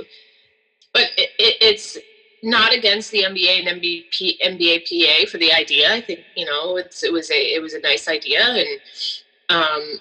but 0.94 1.04
it, 1.18 1.30
it, 1.40 1.58
it's 1.62 1.98
not 2.44 2.74
against 2.74 3.12
the 3.12 3.24
MBA 3.24 3.68
and 3.68 3.82
NBA, 3.82 4.40
NBA 4.46 4.84
PA 4.86 5.30
for 5.30 5.38
the 5.38 5.52
idea. 5.54 5.94
I 5.94 6.02
think 6.02 6.22
you 6.36 6.46
know 6.46 6.78
it's 6.78 7.04
it 7.04 7.12
was 7.12 7.30
a 7.32 7.56
it 7.56 7.62
was 7.62 7.74
a 7.74 7.80
nice 7.82 8.08
idea, 8.08 8.42
and 8.42 8.80
um, 9.50 10.00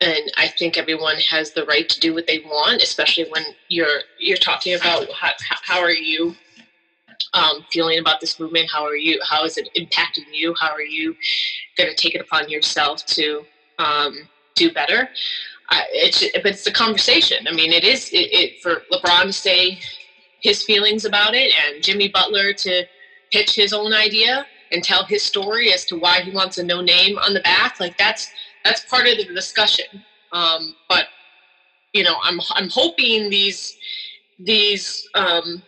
and 0.00 0.32
I 0.36 0.48
think 0.48 0.76
everyone 0.76 1.16
has 1.30 1.52
the 1.52 1.64
right 1.64 1.88
to 1.88 2.00
do 2.00 2.14
what 2.14 2.26
they 2.26 2.40
want, 2.40 2.82
especially 2.82 3.28
when 3.30 3.44
you're 3.68 4.00
you're 4.18 4.36
talking 4.36 4.74
about 4.74 5.10
how, 5.12 5.32
how 5.62 5.80
are 5.80 5.90
you 5.90 6.34
um, 7.34 7.64
feeling 7.70 7.98
about 7.98 8.20
this 8.20 8.38
movement? 8.38 8.70
How 8.70 8.84
are 8.84 8.96
you? 8.96 9.20
How 9.28 9.44
is 9.44 9.56
it 9.56 9.68
impacting 9.76 10.26
you? 10.32 10.54
How 10.60 10.70
are 10.70 10.82
you 10.82 11.14
going 11.76 11.90
to 11.90 11.96
take 11.96 12.14
it 12.14 12.20
upon 12.20 12.48
yourself 12.48 13.04
to 13.06 13.44
um, 13.78 14.28
do 14.54 14.72
better? 14.72 15.08
Uh, 15.72 15.80
it's 15.92 16.20
but 16.34 16.46
it's 16.46 16.66
a 16.66 16.72
conversation. 16.72 17.48
I 17.48 17.52
mean, 17.52 17.72
it 17.72 17.82
is 17.82 18.10
it, 18.10 18.28
it 18.30 18.62
for 18.62 18.82
LeBron 18.92 19.24
to 19.24 19.32
say 19.32 19.80
his 20.42 20.62
feelings 20.62 21.06
about 21.06 21.34
it 21.34 21.50
and 21.64 21.82
Jimmy 21.82 22.08
Butler 22.08 22.52
to 22.52 22.84
pitch 23.30 23.54
his 23.54 23.72
own 23.72 23.94
idea 23.94 24.46
and 24.70 24.84
tell 24.84 25.04
his 25.04 25.22
story 25.22 25.72
as 25.72 25.86
to 25.86 25.96
why 25.96 26.20
he 26.20 26.30
wants 26.30 26.58
a 26.58 26.62
no 26.62 26.82
name 26.82 27.16
on 27.16 27.32
the 27.32 27.40
back. 27.40 27.80
Like 27.80 27.96
that's 27.96 28.30
that's 28.64 28.84
part 28.84 29.08
of 29.08 29.16
the 29.16 29.24
discussion. 29.24 29.86
Um, 30.32 30.74
but 30.90 31.06
you 31.94 32.02
know, 32.02 32.16
I'm 32.22 32.38
I'm 32.50 32.68
hoping 32.68 33.30
these 33.30 33.78
these 34.38 35.08
um, 35.14 35.62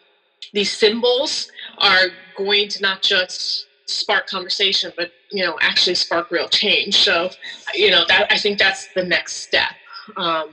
these 0.52 0.70
symbols 0.70 1.50
are 1.78 2.08
going 2.36 2.68
to 2.68 2.82
not 2.82 3.00
just 3.00 3.66
spark 3.86 4.26
conversation, 4.26 4.92
but 4.98 5.10
you 5.32 5.42
know, 5.44 5.56
actually 5.62 5.94
spark 5.94 6.30
real 6.30 6.48
change. 6.48 6.94
So, 6.96 7.30
you 7.74 7.90
know, 7.90 8.04
that 8.08 8.26
I 8.30 8.36
think 8.36 8.58
that's 8.58 8.88
the 8.94 9.04
next 9.04 9.36
step. 9.36 9.70
Um, 10.16 10.52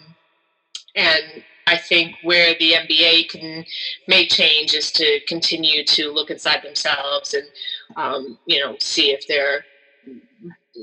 and 0.96 1.44
I 1.68 1.78
think 1.78 2.16
where 2.24 2.56
the 2.60 2.74
NBA 2.74 3.30
can 3.30 3.64
make 4.08 4.30
change 4.30 4.74
is 4.74 4.92
to 4.94 5.20
continue 5.28 5.84
to 5.86 6.12
look 6.12 6.30
inside 6.30 6.62
themselves 6.64 7.34
and 7.34 7.48
um, 7.96 8.38
you 8.46 8.60
know 8.60 8.76
see 8.82 9.12
if 9.12 9.26
there 9.28 9.66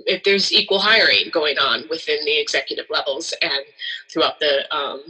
if 0.07 0.23
there's 0.23 0.53
equal 0.53 0.79
hiring 0.79 1.31
going 1.33 1.59
on 1.59 1.85
within 1.89 2.25
the 2.25 2.39
executive 2.41 2.87
levels 2.91 3.35
and 3.43 3.65
throughout 4.11 4.39
the 4.41 4.75
um, 4.75 5.03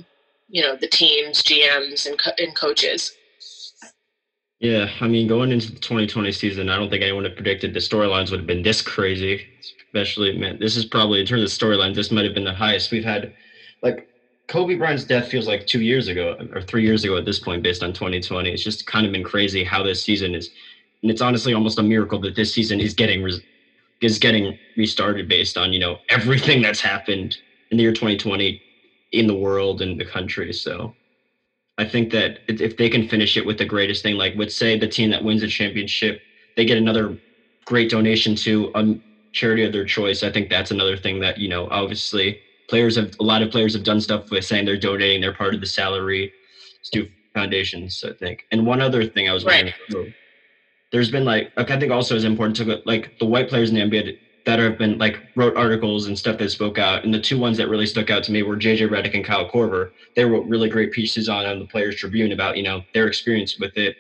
you 0.48 0.62
know 0.62 0.76
the 0.76 0.88
teams, 0.88 1.42
GMs, 1.42 2.06
and, 2.06 2.18
co- 2.18 2.32
and 2.38 2.54
coaches. 2.56 3.16
Yeah, 4.60 4.90
I 5.00 5.06
mean, 5.06 5.28
going 5.28 5.52
into 5.52 5.70
the 5.70 5.78
2020 5.78 6.32
season, 6.32 6.68
I 6.68 6.76
don't 6.76 6.90
think 6.90 7.02
anyone 7.02 7.24
had 7.24 7.36
predicted 7.36 7.74
the 7.74 7.78
storylines 7.78 8.30
would 8.30 8.40
have 8.40 8.46
been 8.46 8.62
this 8.62 8.82
crazy. 8.82 9.46
Especially, 9.94 10.36
man, 10.36 10.58
this 10.58 10.76
is 10.76 10.84
probably 10.84 11.20
in 11.20 11.26
terms 11.26 11.42
of 11.42 11.48
storylines, 11.48 11.94
this 11.94 12.10
might 12.10 12.24
have 12.24 12.34
been 12.34 12.44
the 12.44 12.52
highest 12.52 12.90
we've 12.90 13.04
had. 13.04 13.32
Like 13.82 14.08
Kobe 14.48 14.76
Bryant's 14.76 15.04
death 15.04 15.28
feels 15.28 15.46
like 15.46 15.66
two 15.66 15.82
years 15.82 16.08
ago 16.08 16.36
or 16.52 16.62
three 16.62 16.82
years 16.84 17.04
ago 17.04 17.16
at 17.16 17.24
this 17.24 17.38
point, 17.38 17.62
based 17.62 17.82
on 17.82 17.92
2020. 17.92 18.50
It's 18.50 18.64
just 18.64 18.86
kind 18.86 19.06
of 19.06 19.12
been 19.12 19.24
crazy 19.24 19.62
how 19.62 19.82
this 19.82 20.02
season 20.02 20.34
is, 20.34 20.50
and 21.02 21.10
it's 21.10 21.20
honestly 21.20 21.54
almost 21.54 21.78
a 21.78 21.82
miracle 21.82 22.18
that 22.20 22.34
this 22.34 22.52
season 22.52 22.80
is 22.80 22.94
getting 22.94 23.28
is 24.00 24.18
getting 24.18 24.56
restarted 24.76 25.28
based 25.28 25.58
on 25.58 25.72
you 25.72 25.78
know 25.78 25.98
everything 26.08 26.62
that's 26.62 26.80
happened 26.80 27.36
in 27.70 27.76
the 27.76 27.82
year 27.82 27.92
2020 27.92 28.62
in 29.12 29.26
the 29.26 29.34
world 29.34 29.82
and 29.82 30.00
the 30.00 30.04
country. 30.04 30.52
So 30.52 30.94
I 31.76 31.84
think 31.84 32.10
that 32.12 32.40
if 32.48 32.76
they 32.76 32.88
can 32.88 33.08
finish 33.08 33.36
it 33.36 33.46
with 33.46 33.58
the 33.58 33.64
greatest 33.64 34.02
thing, 34.02 34.16
like 34.16 34.34
let's 34.36 34.56
say 34.56 34.78
the 34.78 34.88
team 34.88 35.10
that 35.10 35.22
wins 35.22 35.42
the 35.42 35.48
championship, 35.48 36.20
they 36.56 36.64
get 36.64 36.78
another 36.78 37.18
great 37.66 37.90
donation 37.90 38.34
to 38.34 38.70
a 38.74 38.94
charity 39.32 39.64
of 39.64 39.72
their 39.72 39.84
choice. 39.84 40.22
I 40.22 40.30
think 40.30 40.48
that's 40.48 40.70
another 40.70 40.96
thing 40.96 41.20
that 41.20 41.38
you 41.38 41.48
know 41.48 41.68
obviously 41.70 42.40
players 42.68 42.96
have 42.96 43.14
a 43.18 43.22
lot 43.22 43.42
of 43.42 43.50
players 43.50 43.74
have 43.74 43.84
done 43.84 44.00
stuff 44.00 44.30
with 44.30 44.44
saying 44.44 44.64
they're 44.64 44.78
donating 44.78 45.20
their 45.20 45.32
part 45.32 45.54
of 45.54 45.60
the 45.60 45.66
salary 45.66 46.32
to 46.92 47.08
foundations. 47.34 48.04
I 48.06 48.12
think. 48.12 48.44
And 48.52 48.66
one 48.66 48.80
other 48.80 49.04
thing 49.06 49.28
I 49.28 49.32
was 49.32 49.44
right. 49.44 49.74
wondering, 49.88 50.14
there's 50.92 51.10
been 51.10 51.24
like 51.24 51.52
I 51.56 51.64
think 51.64 51.90
also 51.90 52.14
is 52.14 52.24
important 52.24 52.56
to 52.56 52.82
like 52.86 53.18
the 53.18 53.26
white 53.26 53.48
players 53.48 53.70
in 53.70 53.76
the 53.76 53.82
NBA 53.82 54.18
that 54.46 54.58
have 54.58 54.78
been 54.78 54.96
like 54.98 55.20
wrote 55.36 55.56
articles 55.56 56.06
and 56.06 56.18
stuff 56.18 56.38
that 56.38 56.50
spoke 56.50 56.78
out. 56.78 57.04
And 57.04 57.12
the 57.12 57.20
two 57.20 57.38
ones 57.38 57.58
that 57.58 57.68
really 57.68 57.86
stuck 57.86 58.08
out 58.08 58.22
to 58.24 58.32
me 58.32 58.42
were 58.42 58.56
JJ 58.56 58.88
Redick 58.88 59.14
and 59.14 59.24
Kyle 59.24 59.50
Korver. 59.50 59.90
They 60.16 60.24
wrote 60.24 60.46
really 60.46 60.68
great 60.68 60.92
pieces 60.92 61.28
on 61.28 61.44
on 61.46 61.58
the 61.58 61.66
Players 61.66 61.96
Tribune 61.96 62.32
about 62.32 62.56
you 62.56 62.62
know 62.62 62.82
their 62.94 63.08
experience 63.08 63.58
with 63.58 63.76
it 63.76 63.96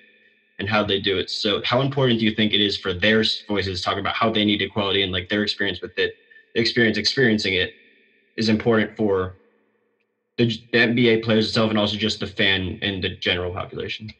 and 0.58 0.68
how 0.68 0.82
they 0.82 1.00
do 1.00 1.18
it. 1.18 1.30
So 1.30 1.62
how 1.64 1.80
important 1.80 2.18
do 2.18 2.24
you 2.24 2.34
think 2.34 2.52
it 2.52 2.60
is 2.60 2.76
for 2.76 2.92
their 2.92 3.24
voices 3.46 3.80
to 3.80 3.84
talk 3.84 3.98
about 3.98 4.14
how 4.14 4.30
they 4.30 4.44
need 4.44 4.60
equality 4.60 5.02
and 5.02 5.12
like 5.12 5.28
their 5.28 5.44
experience 5.44 5.80
with 5.80 5.96
it, 5.98 6.14
the 6.54 6.60
experience 6.60 6.98
experiencing 6.98 7.54
it 7.54 7.74
is 8.38 8.48
important 8.48 8.96
for 8.96 9.36
the, 10.38 10.46
the 10.72 10.78
NBA 10.78 11.24
players 11.24 11.48
itself 11.48 11.70
and 11.70 11.78
also 11.78 11.96
just 11.96 12.20
the 12.20 12.26
fan 12.26 12.78
and 12.80 13.02
the 13.02 13.10
general 13.10 13.52
population? 13.52 14.10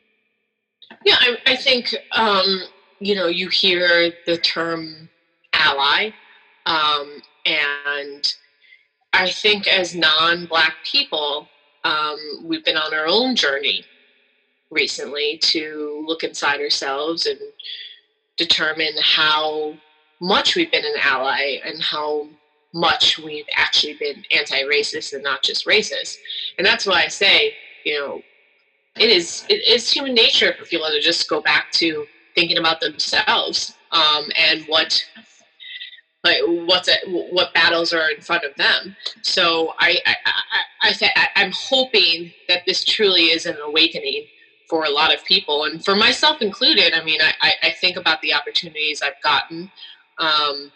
Yeah, 1.04 1.16
I, 1.20 1.38
I 1.46 1.56
think 1.56 1.94
um, 2.12 2.62
you 3.00 3.14
know 3.14 3.28
you 3.28 3.48
hear 3.48 4.12
the 4.26 4.36
term 4.36 5.08
ally, 5.52 6.10
um, 6.66 7.20
and 7.46 8.34
I 9.12 9.30
think 9.30 9.66
as 9.68 9.94
non-black 9.94 10.74
people, 10.84 11.46
um, 11.84 12.16
we've 12.42 12.64
been 12.64 12.76
on 12.76 12.92
our 12.92 13.06
own 13.06 13.36
journey 13.36 13.84
recently 14.70 15.38
to 15.42 16.04
look 16.06 16.24
inside 16.24 16.60
ourselves 16.60 17.26
and 17.26 17.38
determine 18.36 18.94
how 19.00 19.74
much 20.20 20.56
we've 20.56 20.70
been 20.70 20.84
an 20.84 21.00
ally 21.02 21.58
and 21.64 21.82
how 21.82 22.26
much 22.74 23.18
we've 23.18 23.46
actually 23.56 23.94
been 23.94 24.22
anti-racist 24.30 25.14
and 25.14 25.22
not 25.22 25.42
just 25.42 25.66
racist. 25.66 26.16
And 26.58 26.66
that's 26.66 26.86
why 26.86 27.04
I 27.04 27.08
say, 27.08 27.54
you 27.84 27.98
know, 27.98 28.22
it 28.98 29.10
is 29.10 29.44
it 29.48 29.66
is 29.68 29.90
human 29.90 30.14
nature 30.14 30.54
for 30.58 30.64
people 30.64 30.88
to 30.88 31.00
just 31.00 31.28
go 31.28 31.40
back 31.40 31.70
to 31.72 32.06
thinking 32.34 32.58
about 32.58 32.80
themselves 32.80 33.74
um, 33.92 34.24
and 34.36 34.64
what 34.66 35.02
like 36.24 36.40
what's 36.46 36.90
what 37.06 37.54
battles 37.54 37.92
are 37.92 38.10
in 38.10 38.20
front 38.20 38.44
of 38.44 38.54
them. 38.56 38.96
So 39.22 39.72
I 39.78 39.98
I, 40.04 40.16
I, 40.82 40.94
I, 41.00 41.28
I 41.36 41.42
am 41.42 41.52
hoping 41.54 42.32
that 42.48 42.62
this 42.66 42.84
truly 42.84 43.26
is 43.26 43.46
an 43.46 43.56
awakening 43.64 44.26
for 44.68 44.84
a 44.84 44.90
lot 44.90 45.14
of 45.14 45.24
people 45.24 45.64
and 45.64 45.82
for 45.84 45.96
myself 45.96 46.42
included. 46.42 46.92
I 46.92 47.02
mean, 47.02 47.20
I, 47.22 47.54
I 47.62 47.70
think 47.80 47.96
about 47.96 48.20
the 48.20 48.34
opportunities 48.34 49.00
I've 49.00 49.20
gotten. 49.22 49.70
Um, 50.18 50.70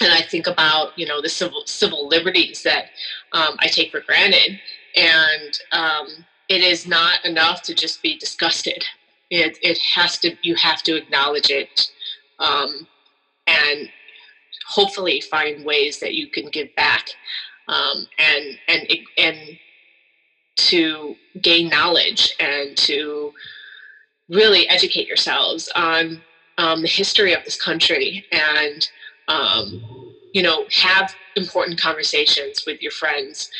and 0.00 0.12
I 0.12 0.22
think 0.22 0.46
about 0.46 0.98
you 0.98 1.06
know 1.06 1.20
the 1.20 1.28
civil 1.28 1.62
civil 1.66 2.08
liberties 2.08 2.62
that 2.62 2.86
um, 3.32 3.56
I 3.60 3.66
take 3.66 3.90
for 3.90 4.00
granted, 4.00 4.58
and 4.96 5.60
um, 5.72 6.06
it 6.48 6.62
is 6.62 6.86
not 6.86 7.24
enough 7.24 7.62
to 7.62 7.74
just 7.74 8.02
be 8.02 8.18
disgusted. 8.18 8.84
It 9.30 9.58
it 9.62 9.78
has 9.94 10.18
to 10.20 10.36
you 10.42 10.54
have 10.56 10.82
to 10.84 10.96
acknowledge 10.96 11.50
it, 11.50 11.90
um, 12.38 12.86
and 13.46 13.88
hopefully 14.66 15.20
find 15.20 15.64
ways 15.64 16.00
that 16.00 16.14
you 16.14 16.28
can 16.28 16.48
give 16.50 16.74
back, 16.76 17.08
um, 17.68 18.06
and 18.18 18.58
and 18.68 18.88
and 19.18 19.38
to 20.56 21.14
gain 21.40 21.68
knowledge 21.68 22.34
and 22.38 22.76
to 22.76 23.32
really 24.28 24.68
educate 24.68 25.08
yourselves 25.08 25.70
on 25.74 26.20
um, 26.58 26.82
the 26.82 26.88
history 26.88 27.32
of 27.32 27.44
this 27.44 27.60
country 27.60 28.24
and 28.30 28.88
um, 29.30 29.80
you 30.32 30.42
know, 30.42 30.66
have 30.70 31.14
important 31.36 31.80
conversations 31.80 32.64
with 32.66 32.82
your 32.82 32.92
friends, 32.92 33.50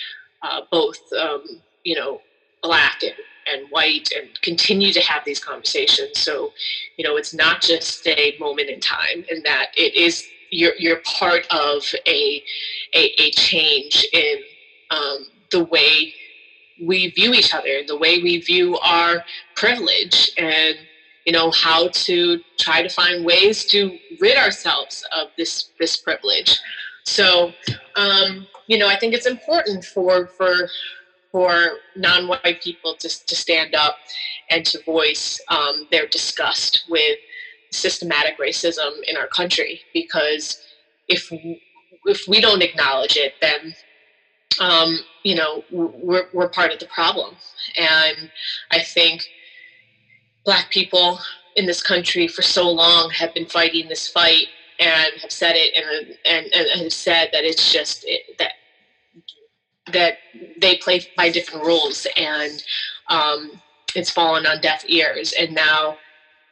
uh, 0.42 0.62
both, 0.70 0.98
um, 1.18 1.44
you 1.85 1.94
know, 1.94 2.20
black 2.62 3.02
and, 3.02 3.14
and 3.46 3.70
white, 3.70 4.09
and 4.16 4.28
continue 4.42 4.92
to 4.92 5.00
have 5.00 5.24
these 5.24 5.42
conversations. 5.42 6.18
So, 6.18 6.52
you 6.96 7.04
know, 7.04 7.16
it's 7.16 7.35
not 7.35 7.62
just 7.62 8.06
a 8.06 8.37
moment 8.38 8.68
in 8.68 8.80
time, 8.80 9.24
and 9.30 9.44
that 9.44 9.68
it 9.76 9.94
is 9.94 10.24
you're 10.50 10.74
you're 10.78 11.00
part 11.18 11.46
of 11.50 11.83
a 12.06 12.42
a, 12.94 13.14
a 13.18 13.30
change 13.33 14.06
in 14.12 14.37
um, 14.90 15.26
the 15.50 15.64
way 15.64 16.14
we 16.83 17.11
view 17.11 17.33
each 17.35 17.54
other, 17.54 17.83
the 17.87 17.96
way 17.96 18.22
we 18.22 18.38
view 18.40 18.76
our 18.78 19.24
privilege, 19.54 20.30
and 20.37 20.76
you 21.30 21.36
know 21.38 21.52
how 21.52 21.86
to 21.92 22.40
try 22.58 22.82
to 22.82 22.88
find 22.88 23.24
ways 23.24 23.64
to 23.64 23.96
rid 24.18 24.36
ourselves 24.36 25.04
of 25.16 25.28
this 25.38 25.70
this 25.78 25.94
privilege. 25.96 26.58
So 27.04 27.52
um, 27.94 28.48
you 28.66 28.76
know 28.78 28.88
i 28.88 28.96
think 28.98 29.14
it's 29.14 29.26
important 29.26 29.84
for 29.84 30.26
for 30.26 30.68
for 31.30 31.52
non-white 31.94 32.60
people 32.60 32.96
to, 32.96 33.08
to 33.26 33.36
stand 33.36 33.76
up 33.76 33.94
and 34.50 34.66
to 34.66 34.82
voice 34.82 35.40
um, 35.46 35.86
their 35.92 36.08
disgust 36.08 36.86
with 36.88 37.18
systematic 37.70 38.36
racism 38.40 38.90
in 39.06 39.16
our 39.16 39.28
country 39.28 39.82
because 39.94 40.60
if 41.06 41.32
if 42.06 42.26
we 42.26 42.40
don't 42.40 42.62
acknowledge 42.62 43.16
it 43.16 43.34
then 43.40 43.72
um, 44.58 44.98
you 45.22 45.36
know 45.36 45.62
we're, 45.70 46.26
we're 46.32 46.48
part 46.48 46.72
of 46.72 46.80
the 46.80 46.86
problem. 46.86 47.36
And 47.76 48.30
i 48.72 48.80
think 48.80 49.22
black 50.44 50.70
people 50.70 51.18
in 51.57 51.66
this 51.66 51.83
country 51.83 52.29
for 52.29 52.42
so 52.42 52.70
long 52.70 53.11
have 53.11 53.35
been 53.35 53.46
fighting 53.46 53.88
this 53.88 54.09
fight 54.09 54.46
and 54.79 55.12
have 55.20 55.33
said 55.33 55.55
it 55.57 55.74
and 55.74 56.16
and, 56.24 56.53
and 56.55 56.83
have 56.83 56.92
said 56.92 57.29
that 57.33 57.44
it's 57.44 57.72
just 57.72 58.05
it, 58.07 58.38
that 58.38 58.53
that 59.92 60.18
they 60.61 60.76
play 60.76 61.03
by 61.16 61.31
different 61.31 61.64
rules 61.64 62.07
and 62.16 62.62
um, 63.09 63.61
it's 63.96 64.11
fallen 64.11 64.46
on 64.46 64.61
deaf 64.61 64.85
ears. 64.87 65.35
And 65.38 65.53
now 65.53 65.96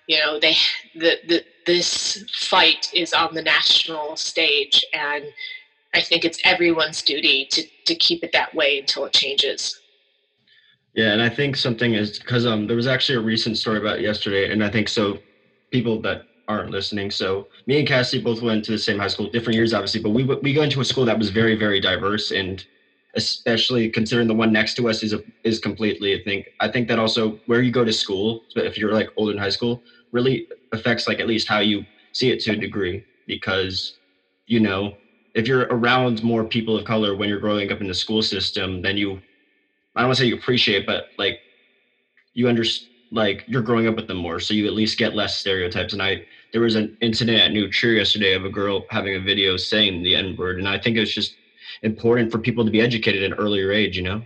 you 0.08 0.18
know 0.18 0.40
they 0.40 0.56
the, 0.96 1.18
the 1.28 1.44
this 1.66 2.24
fight 2.32 2.90
is 2.92 3.12
on 3.12 3.34
the 3.34 3.42
national 3.42 4.16
stage 4.16 4.84
and 4.92 5.24
i 5.94 6.00
think 6.00 6.24
it's 6.24 6.40
everyone's 6.42 7.02
duty 7.02 7.46
to 7.50 7.62
to 7.86 7.94
keep 7.94 8.24
it 8.24 8.32
that 8.32 8.52
way 8.54 8.80
until 8.80 9.04
it 9.04 9.12
changes 9.12 9.78
yeah, 10.98 11.12
and 11.14 11.22
I 11.22 11.30
think 11.30 11.56
something 11.56 11.94
is 11.94 12.18
because 12.18 12.46
um 12.46 12.66
there 12.68 12.76
was 12.76 12.88
actually 12.88 13.16
a 13.18 13.22
recent 13.22 13.58
story 13.58 13.78
about 13.78 14.00
yesterday, 14.02 14.52
and 14.52 14.64
I 14.64 14.70
think 14.70 14.88
so 14.88 15.24
people 15.72 16.02
that 16.02 16.24
aren't 16.48 16.70
listening. 16.72 17.10
So 17.12 17.48
me 17.68 17.78
and 17.80 17.88
Cassie 17.88 18.20
both 18.22 18.42
went 18.42 18.64
to 18.66 18.72
the 18.72 18.78
same 18.78 18.98
high 18.98 19.08
school, 19.08 19.30
different 19.30 19.56
years 19.56 19.74
obviously, 19.74 20.02
but 20.02 20.10
we 20.10 20.24
we 20.24 20.54
go 20.54 20.62
into 20.62 20.80
a 20.82 20.86
school 20.86 21.06
that 21.06 21.18
was 21.18 21.30
very 21.30 21.56
very 21.56 21.80
diverse, 21.80 22.32
and 22.32 22.64
especially 23.16 23.90
considering 23.90 24.28
the 24.28 24.34
one 24.34 24.52
next 24.52 24.74
to 24.76 24.88
us 24.88 25.02
is 25.04 25.14
a, 25.14 25.22
is 25.44 25.60
completely. 25.60 26.14
I 26.16 26.22
think 26.24 26.46
I 26.60 26.68
think 26.68 26.88
that 26.88 27.00
also 27.00 27.40
where 27.46 27.62
you 27.62 27.72
go 27.72 27.84
to 27.84 27.92
school, 27.92 28.44
if 28.56 28.78
you're 28.78 28.94
like 28.94 29.08
older 29.16 29.32
in 29.32 29.38
high 29.38 29.50
school, 29.50 29.82
really 30.12 30.48
affects 30.72 31.08
like 31.08 31.20
at 31.20 31.28
least 31.28 31.48
how 31.48 31.60
you 31.60 31.86
see 32.12 32.30
it 32.32 32.40
to 32.42 32.52
a 32.52 32.56
degree 32.56 33.04
because 33.26 33.98
you 34.48 34.60
know 34.60 34.98
if 35.34 35.48
you're 35.48 35.68
around 35.70 36.22
more 36.24 36.44
people 36.44 36.76
of 36.78 36.84
color 36.84 37.16
when 37.16 37.30
you're 37.30 37.40
growing 37.40 37.72
up 37.72 37.80
in 37.82 37.88
the 37.88 37.94
school 37.94 38.22
system, 38.22 38.82
then 38.82 38.98
you 38.98 39.22
I 39.98 40.02
don't 40.02 40.10
want 40.10 40.18
to 40.18 40.22
say 40.22 40.28
you 40.28 40.36
appreciate, 40.36 40.86
but 40.86 41.08
like 41.18 41.40
you 42.32 42.48
understand, 42.48 42.88
like 43.10 43.42
you're 43.48 43.62
growing 43.62 43.88
up 43.88 43.96
with 43.96 44.06
them 44.06 44.18
more, 44.18 44.38
so 44.38 44.54
you 44.54 44.68
at 44.68 44.72
least 44.72 44.96
get 44.96 45.16
less 45.16 45.36
stereotypes. 45.36 45.92
And 45.92 46.00
I 46.00 46.24
there 46.52 46.60
was 46.60 46.76
an 46.76 46.96
incident 47.00 47.40
at 47.40 47.50
New 47.50 47.68
Trier 47.68 47.94
yesterday 47.94 48.34
of 48.34 48.44
a 48.44 48.48
girl 48.48 48.86
having 48.90 49.16
a 49.16 49.20
video 49.20 49.56
saying 49.56 50.04
the 50.04 50.14
N 50.14 50.36
word, 50.36 50.58
and 50.58 50.68
I 50.68 50.78
think 50.78 50.96
it's 50.96 51.12
just 51.12 51.34
important 51.82 52.30
for 52.30 52.38
people 52.38 52.64
to 52.64 52.70
be 52.70 52.80
educated 52.80 53.24
at 53.24 53.32
an 53.32 53.38
earlier 53.38 53.72
age, 53.72 53.96
you 53.96 54.04
know. 54.04 54.22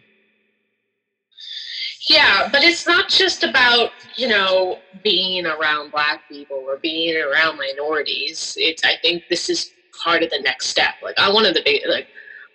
Yeah, 2.07 2.51
but 2.53 2.63
it's 2.63 2.87
not 2.87 3.09
just 3.09 3.43
about, 3.43 3.93
you 4.17 4.29
know, 4.29 4.79
being 5.03 5.47
around 5.47 5.91
black 5.91 6.29
people 6.29 6.63
or 6.67 6.77
being 6.77 7.17
around 7.17 7.57
minorities. 7.57 8.55
It's 8.59 8.85
I 8.85 8.97
think 9.01 9.23
this 9.31 9.49
is 9.49 9.71
part 10.05 10.23
of 10.23 10.29
the 10.29 10.41
next 10.41 10.67
step. 10.67 10.97
Like 11.03 11.19
I 11.19 11.33
one 11.33 11.47
of 11.47 11.55
the 11.55 11.63
big 11.65 11.81
like 11.89 12.09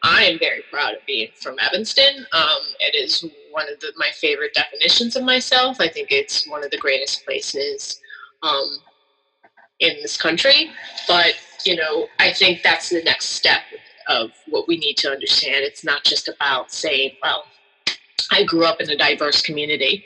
I 0.03 0.23
am 0.23 0.39
very 0.39 0.63
proud 0.71 0.93
of 0.93 1.05
being 1.05 1.29
from 1.35 1.57
Evanston. 1.59 2.25
Um, 2.31 2.61
it 2.79 2.95
is 2.95 3.25
one 3.51 3.71
of 3.71 3.79
the, 3.79 3.91
my 3.97 4.09
favorite 4.13 4.53
definitions 4.53 5.15
of 5.15 5.23
myself. 5.23 5.77
I 5.79 5.87
think 5.87 6.11
it's 6.11 6.47
one 6.47 6.63
of 6.63 6.71
the 6.71 6.77
greatest 6.77 7.25
places 7.25 7.99
um, 8.43 8.77
in 9.79 9.95
this 10.01 10.17
country. 10.17 10.71
But, 11.07 11.33
you 11.65 11.75
know, 11.75 12.07
I 12.19 12.33
think 12.33 12.61
that's 12.63 12.89
the 12.89 13.03
next 13.03 13.27
step 13.27 13.61
of 14.07 14.31
what 14.47 14.67
we 14.67 14.77
need 14.77 14.95
to 14.97 15.09
understand. 15.09 15.57
It's 15.57 15.83
not 15.83 16.03
just 16.03 16.27
about 16.27 16.71
saying, 16.71 17.11
well, 17.21 17.45
I 18.31 18.43
grew 18.43 18.65
up 18.65 18.81
in 18.81 18.89
a 18.89 18.97
diverse 18.97 19.41
community 19.41 20.05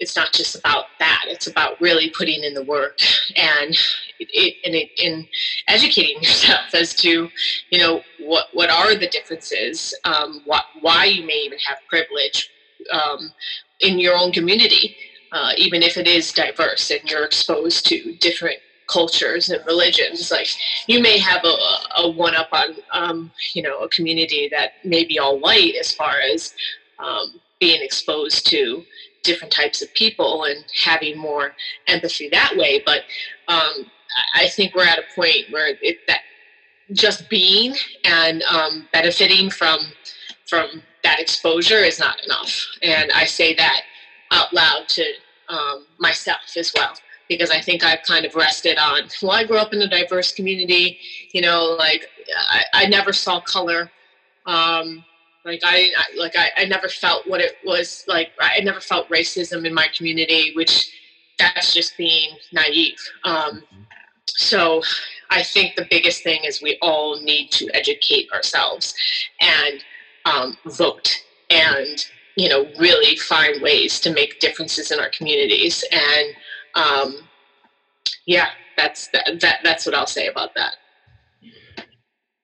it's 0.00 0.16
not 0.16 0.32
just 0.32 0.56
about 0.56 0.86
that. 0.98 1.24
It's 1.28 1.46
about 1.46 1.80
really 1.80 2.10
putting 2.10 2.44
in 2.44 2.54
the 2.54 2.64
work 2.64 2.98
and 3.36 3.76
it, 4.32 4.54
in, 4.64 4.74
in 4.98 5.28
educating 5.68 6.22
yourself 6.22 6.74
as 6.74 6.94
to, 6.96 7.28
you 7.70 7.78
know, 7.78 8.02
what 8.20 8.46
what 8.52 8.70
are 8.70 8.94
the 8.94 9.08
differences, 9.08 9.94
um, 10.04 10.42
what 10.44 10.64
why 10.80 11.04
you 11.04 11.26
may 11.26 11.38
even 11.44 11.58
have 11.58 11.78
privilege 11.88 12.50
um, 12.92 13.32
in 13.80 13.98
your 13.98 14.16
own 14.16 14.32
community, 14.32 14.96
uh, 15.32 15.52
even 15.56 15.82
if 15.82 15.96
it 15.96 16.06
is 16.06 16.32
diverse 16.32 16.90
and 16.90 17.00
you're 17.10 17.24
exposed 17.24 17.86
to 17.86 18.14
different 18.16 18.58
cultures 18.86 19.50
and 19.50 19.64
religions. 19.66 20.30
Like 20.30 20.48
you 20.86 21.00
may 21.00 21.18
have 21.18 21.44
a, 21.44 21.56
a 22.02 22.10
one 22.10 22.34
up 22.34 22.48
on, 22.52 22.76
um, 22.92 23.30
you 23.54 23.62
know, 23.62 23.80
a 23.80 23.88
community 23.88 24.48
that 24.50 24.72
may 24.84 25.04
be 25.04 25.18
all 25.18 25.38
white 25.40 25.74
as 25.80 25.92
far 25.92 26.16
as 26.20 26.54
um, 26.98 27.40
being 27.60 27.82
exposed 27.82 28.46
to 28.48 28.84
different 29.22 29.52
types 29.52 29.82
of 29.82 29.92
people 29.94 30.44
and 30.44 30.64
having 30.84 31.16
more 31.18 31.54
empathy 31.88 32.28
that 32.28 32.54
way. 32.56 32.82
But 32.84 33.02
um, 33.48 33.90
I 34.34 34.48
think 34.48 34.74
we're 34.74 34.86
at 34.86 34.98
a 34.98 35.04
point 35.14 35.50
where 35.50 35.76
it, 35.80 35.98
that 36.06 36.20
just 36.92 37.28
being 37.30 37.74
and 38.04 38.42
um, 38.44 38.88
benefiting 38.92 39.50
from 39.50 39.80
from 40.46 40.82
that 41.02 41.20
exposure 41.20 41.78
is 41.78 41.98
not 41.98 42.22
enough. 42.24 42.66
And 42.82 43.10
I 43.12 43.24
say 43.24 43.54
that 43.54 43.82
out 44.30 44.52
loud 44.52 44.88
to 44.88 45.04
um, 45.48 45.86
myself 45.98 46.56
as 46.56 46.72
well 46.74 46.94
because 47.28 47.50
I 47.50 47.60
think 47.60 47.84
I've 47.84 48.02
kind 48.02 48.24
of 48.26 48.34
rested 48.34 48.78
on. 48.78 49.08
Well, 49.22 49.32
I 49.32 49.44
grew 49.44 49.56
up 49.58 49.72
in 49.72 49.82
a 49.82 49.88
diverse 49.88 50.32
community. 50.32 50.98
You 51.32 51.40
know, 51.42 51.76
like 51.78 52.06
I, 52.48 52.64
I 52.74 52.86
never 52.86 53.12
saw 53.12 53.40
color. 53.40 53.90
Um, 54.46 55.04
Like 55.44 55.60
I, 55.62 55.90
I 55.96 56.04
like 56.16 56.34
I, 56.38 56.50
I 56.56 56.64
never 56.64 56.88
felt 56.88 57.26
what 57.26 57.40
it 57.40 57.56
was 57.64 58.04
like. 58.08 58.32
I 58.40 58.60
never 58.60 58.80
felt 58.80 59.08
racism 59.10 59.66
in 59.66 59.74
my 59.74 59.88
community, 59.96 60.52
which 60.56 60.90
that's 61.38 61.74
just 61.74 61.96
being 61.98 62.30
naive. 62.52 62.98
Um, 63.24 63.62
so 64.26 64.82
I 65.30 65.42
think 65.42 65.76
the 65.76 65.86
biggest 65.90 66.22
thing 66.22 66.44
is 66.44 66.62
we 66.62 66.78
all 66.80 67.20
need 67.20 67.50
to 67.52 67.68
educate 67.74 68.30
ourselves 68.32 68.94
and 69.40 69.84
um, 70.24 70.56
vote 70.66 71.22
and 71.50 72.06
you 72.36 72.48
know 72.48 72.66
really 72.78 73.16
find 73.16 73.62
ways 73.62 74.00
to 74.00 74.12
make 74.12 74.40
differences 74.40 74.90
in 74.90 74.98
our 74.98 75.10
communities 75.10 75.84
and 75.92 76.34
um, 76.74 77.28
yeah 78.26 78.48
that's 78.76 79.08
that, 79.08 79.40
that 79.40 79.60
that's 79.62 79.86
what 79.86 79.94
I'll 79.94 80.06
say 80.06 80.28
about 80.28 80.54
that. 80.56 80.76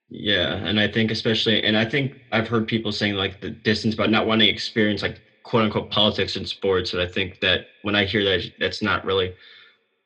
Yeah, 0.08 0.56
and 0.56 0.80
I 0.80 0.88
think 0.88 1.10
especially, 1.10 1.62
and 1.62 1.76
I 1.76 1.84
think 1.84 2.16
I've 2.32 2.48
heard 2.48 2.66
people 2.66 2.90
saying 2.90 3.14
like 3.14 3.40
the 3.40 3.50
distance 3.50 3.94
but 3.94 4.10
not 4.10 4.26
wanting 4.26 4.48
to 4.48 4.52
experience 4.52 5.02
like 5.02 5.20
quote 5.44 5.64
unquote 5.64 5.90
politics 5.90 6.36
in 6.36 6.44
sports, 6.44 6.92
and 6.92 7.02
I 7.02 7.06
think 7.06 7.40
that 7.40 7.66
when 7.82 7.94
I 7.94 8.04
hear 8.04 8.24
that, 8.24 8.42
that's 8.58 8.82
not 8.82 9.04
really 9.04 9.34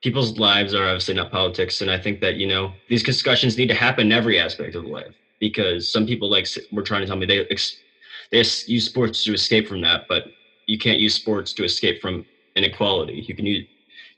people's 0.04 0.38
lives 0.38 0.74
are 0.74 0.86
obviously 0.86 1.14
not 1.14 1.32
politics, 1.32 1.80
and 1.80 1.90
I 1.90 1.98
think 1.98 2.20
that 2.20 2.36
you 2.36 2.46
know 2.46 2.72
these 2.88 3.02
discussions 3.02 3.56
need 3.56 3.68
to 3.68 3.74
happen 3.74 4.06
in 4.08 4.12
every 4.12 4.38
aspect 4.38 4.76
of 4.76 4.84
life 4.84 5.14
because 5.40 5.90
some 5.90 6.06
people 6.06 6.30
like 6.30 6.46
were 6.70 6.82
trying 6.82 7.00
to 7.00 7.06
tell 7.06 7.16
me 7.16 7.26
they 7.26 7.48
they 8.30 8.44
use 8.66 8.84
sports 8.84 9.24
to 9.24 9.32
escape 9.32 9.66
from 9.66 9.80
that, 9.80 10.02
but 10.08 10.24
you 10.66 10.78
can't 10.78 11.00
use 11.00 11.14
sports 11.14 11.54
to 11.54 11.64
escape 11.64 12.00
from 12.02 12.24
inequality. 12.54 13.24
You 13.26 13.34
can 13.34 13.46
use 13.46 13.66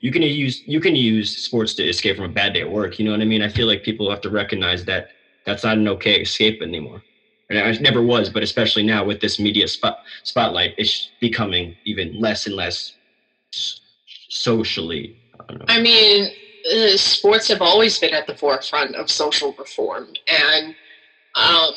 you 0.01 0.11
can 0.11 0.21
use 0.21 0.61
you 0.67 0.81
can 0.81 0.95
use 0.95 1.35
sports 1.37 1.73
to 1.75 1.83
escape 1.83 2.17
from 2.17 2.25
a 2.25 2.39
bad 2.41 2.53
day 2.53 2.61
at 2.61 2.69
work. 2.69 2.99
You 2.99 3.05
know 3.05 3.11
what 3.11 3.21
I 3.21 3.25
mean? 3.25 3.41
I 3.41 3.47
feel 3.47 3.65
like 3.65 3.83
people 3.83 4.09
have 4.09 4.21
to 4.21 4.29
recognize 4.29 4.83
that 4.85 5.07
that's 5.45 5.63
not 5.63 5.77
an 5.77 5.87
okay 5.87 6.15
escape 6.21 6.61
anymore. 6.61 7.01
And 7.49 7.57
it 7.57 7.81
never 7.81 8.03
was, 8.03 8.29
but 8.29 8.43
especially 8.43 8.83
now 8.83 9.05
with 9.05 9.21
this 9.21 9.39
media 9.39 9.69
spot, 9.69 9.99
spotlight, 10.23 10.73
it's 10.77 11.11
becoming 11.21 11.77
even 11.85 12.19
less 12.19 12.45
and 12.45 12.55
less 12.57 12.91
socially. 14.29 15.15
I, 15.67 15.81
mean, 15.81 16.29
uh, 16.73 16.97
sports 16.97 17.47
have 17.47 17.61
always 17.61 17.99
been 17.99 18.13
at 18.13 18.27
the 18.27 18.35
forefront 18.35 18.95
of 18.95 19.09
social 19.09 19.53
reform, 19.57 20.07
and 20.27 20.75
um, 21.35 21.73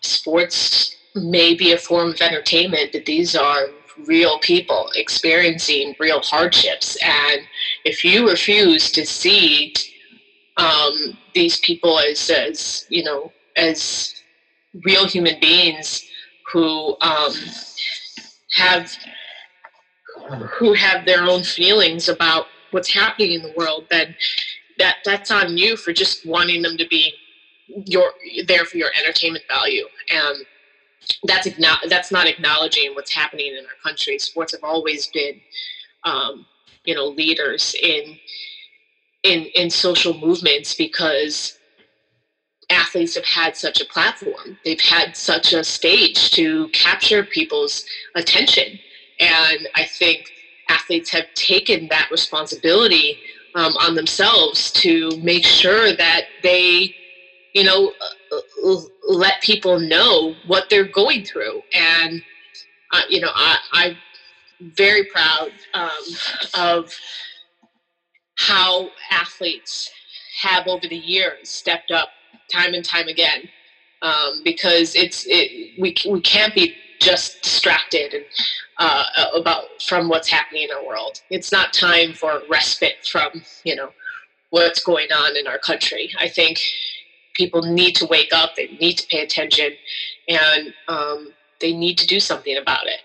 sports 0.00 0.96
may 1.14 1.54
be 1.54 1.72
a 1.72 1.78
form 1.78 2.10
of 2.10 2.20
entertainment, 2.20 2.90
but 2.92 3.04
these 3.04 3.34
are 3.34 3.68
real 4.06 4.38
people 4.38 4.88
experiencing 4.94 5.94
real 5.98 6.20
hardships. 6.20 6.96
And 7.02 7.40
if 7.84 8.04
you 8.04 8.28
refuse 8.28 8.92
to 8.92 9.04
see 9.04 9.74
um, 10.56 11.18
these 11.34 11.58
people 11.60 11.98
as, 11.98 12.30
as 12.30 12.86
you 12.88 13.04
know 13.04 13.32
as 13.56 14.14
real 14.84 15.06
human 15.06 15.38
beings 15.40 16.04
who 16.52 16.96
um, 17.00 17.32
have 18.52 18.92
who 20.58 20.72
have 20.74 21.06
their 21.06 21.22
own 21.24 21.42
feelings 21.42 22.08
about 22.08 22.46
what's 22.70 22.90
happening 22.90 23.32
in 23.32 23.42
the 23.42 23.52
world, 23.56 23.86
then 23.90 24.14
that 24.78 24.96
that's 25.04 25.30
on 25.30 25.56
you 25.56 25.76
for 25.76 25.92
just 25.92 26.26
wanting 26.26 26.62
them 26.62 26.76
to 26.76 26.86
be 26.88 27.12
your 27.86 28.12
there 28.46 28.64
for 28.64 28.76
your 28.76 28.90
entertainment 28.98 29.44
value. 29.48 29.86
And 30.10 30.46
that's 31.24 31.48
that's 31.88 32.10
not 32.10 32.26
acknowledging 32.26 32.94
what's 32.94 33.12
happening 33.12 33.46
in 33.46 33.64
our 33.64 33.82
country. 33.82 34.18
Sports 34.18 34.52
have 34.52 34.64
always 34.64 35.06
been 35.08 35.40
um, 36.04 36.46
you 36.84 36.94
know 36.94 37.06
leaders 37.06 37.74
in 37.82 38.18
in 39.22 39.46
in 39.54 39.70
social 39.70 40.14
movements 40.14 40.74
because 40.74 41.58
athletes 42.70 43.14
have 43.14 43.24
had 43.24 43.56
such 43.56 43.80
a 43.80 43.84
platform. 43.86 44.58
They've 44.64 44.80
had 44.80 45.16
such 45.16 45.52
a 45.52 45.64
stage 45.64 46.30
to 46.32 46.68
capture 46.68 47.24
people's 47.24 47.84
attention. 48.14 48.78
And 49.20 49.68
i 49.74 49.84
think 49.84 50.30
athletes 50.68 51.10
have 51.10 51.26
taken 51.34 51.88
that 51.88 52.08
responsibility 52.10 53.18
um, 53.54 53.72
on 53.78 53.94
themselves 53.94 54.70
to 54.72 55.10
make 55.22 55.44
sure 55.44 55.94
that 55.96 56.22
they 56.42 56.94
you 57.54 57.64
know 57.64 57.92
uh, 58.32 58.70
uh 58.70 58.80
let 59.08 59.40
people 59.42 59.80
know 59.80 60.34
what 60.46 60.68
they're 60.68 60.84
going 60.92 61.24
through. 61.24 61.62
And 61.72 62.22
uh, 62.92 63.02
you 63.08 63.20
know 63.20 63.30
I, 63.34 63.58
i'm 63.72 63.96
very 64.76 65.04
proud 65.04 65.50
um, 65.74 65.90
of 66.54 66.92
how 68.36 68.88
athletes 69.10 69.90
have 70.40 70.66
over 70.66 70.86
the 70.88 70.96
years 70.96 71.48
stepped 71.48 71.90
up 71.90 72.08
time 72.52 72.74
and 72.74 72.84
time 72.84 73.08
again 73.08 73.48
um, 74.02 74.40
because 74.44 74.94
it's 74.94 75.26
it, 75.28 75.78
we, 75.80 75.94
we 76.08 76.20
can't 76.20 76.54
be 76.54 76.74
just 77.00 77.42
distracted 77.42 78.14
and 78.14 78.24
uh, 78.78 79.04
about 79.34 79.64
from 79.82 80.08
what's 80.08 80.28
happening 80.28 80.64
in 80.64 80.70
our 80.70 80.86
world 80.86 81.20
it's 81.30 81.52
not 81.52 81.72
time 81.72 82.12
for 82.12 82.42
respite 82.48 83.06
from 83.10 83.42
you 83.64 83.74
know 83.74 83.90
what's 84.50 84.82
going 84.82 85.08
on 85.12 85.36
in 85.36 85.46
our 85.46 85.58
country 85.58 86.10
i 86.18 86.28
think 86.28 86.60
people 87.34 87.62
need 87.62 87.94
to 87.94 88.06
wake 88.06 88.32
up 88.32 88.54
they 88.56 88.68
need 88.80 88.94
to 88.94 89.06
pay 89.08 89.22
attention 89.22 89.72
and 90.28 90.74
um, 90.88 91.32
they 91.60 91.72
need 91.72 91.96
to 91.98 92.06
do 92.06 92.20
something 92.20 92.56
about 92.56 92.86
it 92.86 93.00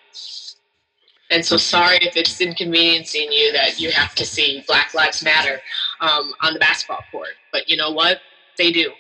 and 1.34 1.44
so 1.44 1.58
sorry 1.58 1.98
if 2.02 2.16
it's 2.16 2.40
inconveniencing 2.40 3.32
you 3.32 3.52
that 3.54 3.80
you 3.80 3.92
have 3.92 4.14
to 4.16 4.26
see 4.26 4.64
Black 4.68 4.94
Lives 4.94 5.24
Matter 5.24 5.60
um, 6.00 6.32
on 6.42 6.54
the 6.54 6.60
basketball 6.60 7.04
court. 7.12 7.30
But 7.52 7.68
you 7.68 7.76
know 7.76 7.90
what? 7.90 8.20
They 8.58 8.72
do. 8.72 8.92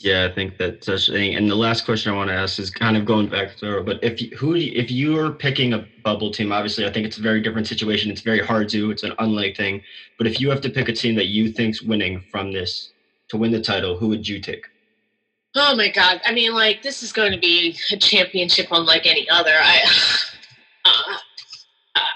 Yeah, 0.00 0.28
I 0.30 0.32
think 0.32 0.58
that's 0.58 0.86
such 0.86 1.08
a 1.08 1.12
thing. 1.12 1.34
And 1.34 1.50
the 1.50 1.56
last 1.56 1.84
question 1.84 2.12
I 2.12 2.16
want 2.16 2.28
to 2.28 2.34
ask 2.34 2.60
is 2.60 2.70
kind 2.70 2.96
of 2.96 3.04
going 3.04 3.28
back 3.28 3.56
to, 3.56 3.82
but 3.82 3.98
if 4.02 4.22
you, 4.22 4.30
who 4.36 4.54
if 4.54 4.92
you're 4.92 5.32
picking 5.32 5.72
a 5.72 5.88
bubble 6.04 6.30
team, 6.30 6.52
obviously 6.52 6.86
I 6.86 6.92
think 6.92 7.04
it's 7.04 7.18
a 7.18 7.22
very 7.22 7.40
different 7.40 7.66
situation. 7.66 8.10
It's 8.10 8.20
very 8.20 8.40
hard 8.40 8.68
to. 8.70 8.92
It's 8.92 9.02
an 9.02 9.12
unlike 9.18 9.56
thing. 9.56 9.82
But 10.16 10.28
if 10.28 10.40
you 10.40 10.50
have 10.50 10.60
to 10.60 10.70
pick 10.70 10.88
a 10.88 10.92
team 10.92 11.16
that 11.16 11.26
you 11.26 11.50
think's 11.50 11.82
winning 11.82 12.22
from 12.30 12.52
this 12.52 12.92
to 13.28 13.36
win 13.36 13.50
the 13.50 13.60
title, 13.60 13.96
who 13.96 14.06
would 14.08 14.28
you 14.28 14.40
take? 14.40 14.64
Oh 15.56 15.74
my 15.74 15.88
God! 15.88 16.20
I 16.24 16.32
mean, 16.32 16.54
like 16.54 16.82
this 16.82 17.02
is 17.02 17.12
going 17.12 17.32
to 17.32 17.38
be 17.38 17.76
a 17.90 17.96
championship 17.96 18.68
unlike 18.70 19.04
any 19.06 19.28
other. 19.28 19.54
I. 19.54 19.80
Uh, 20.84 21.16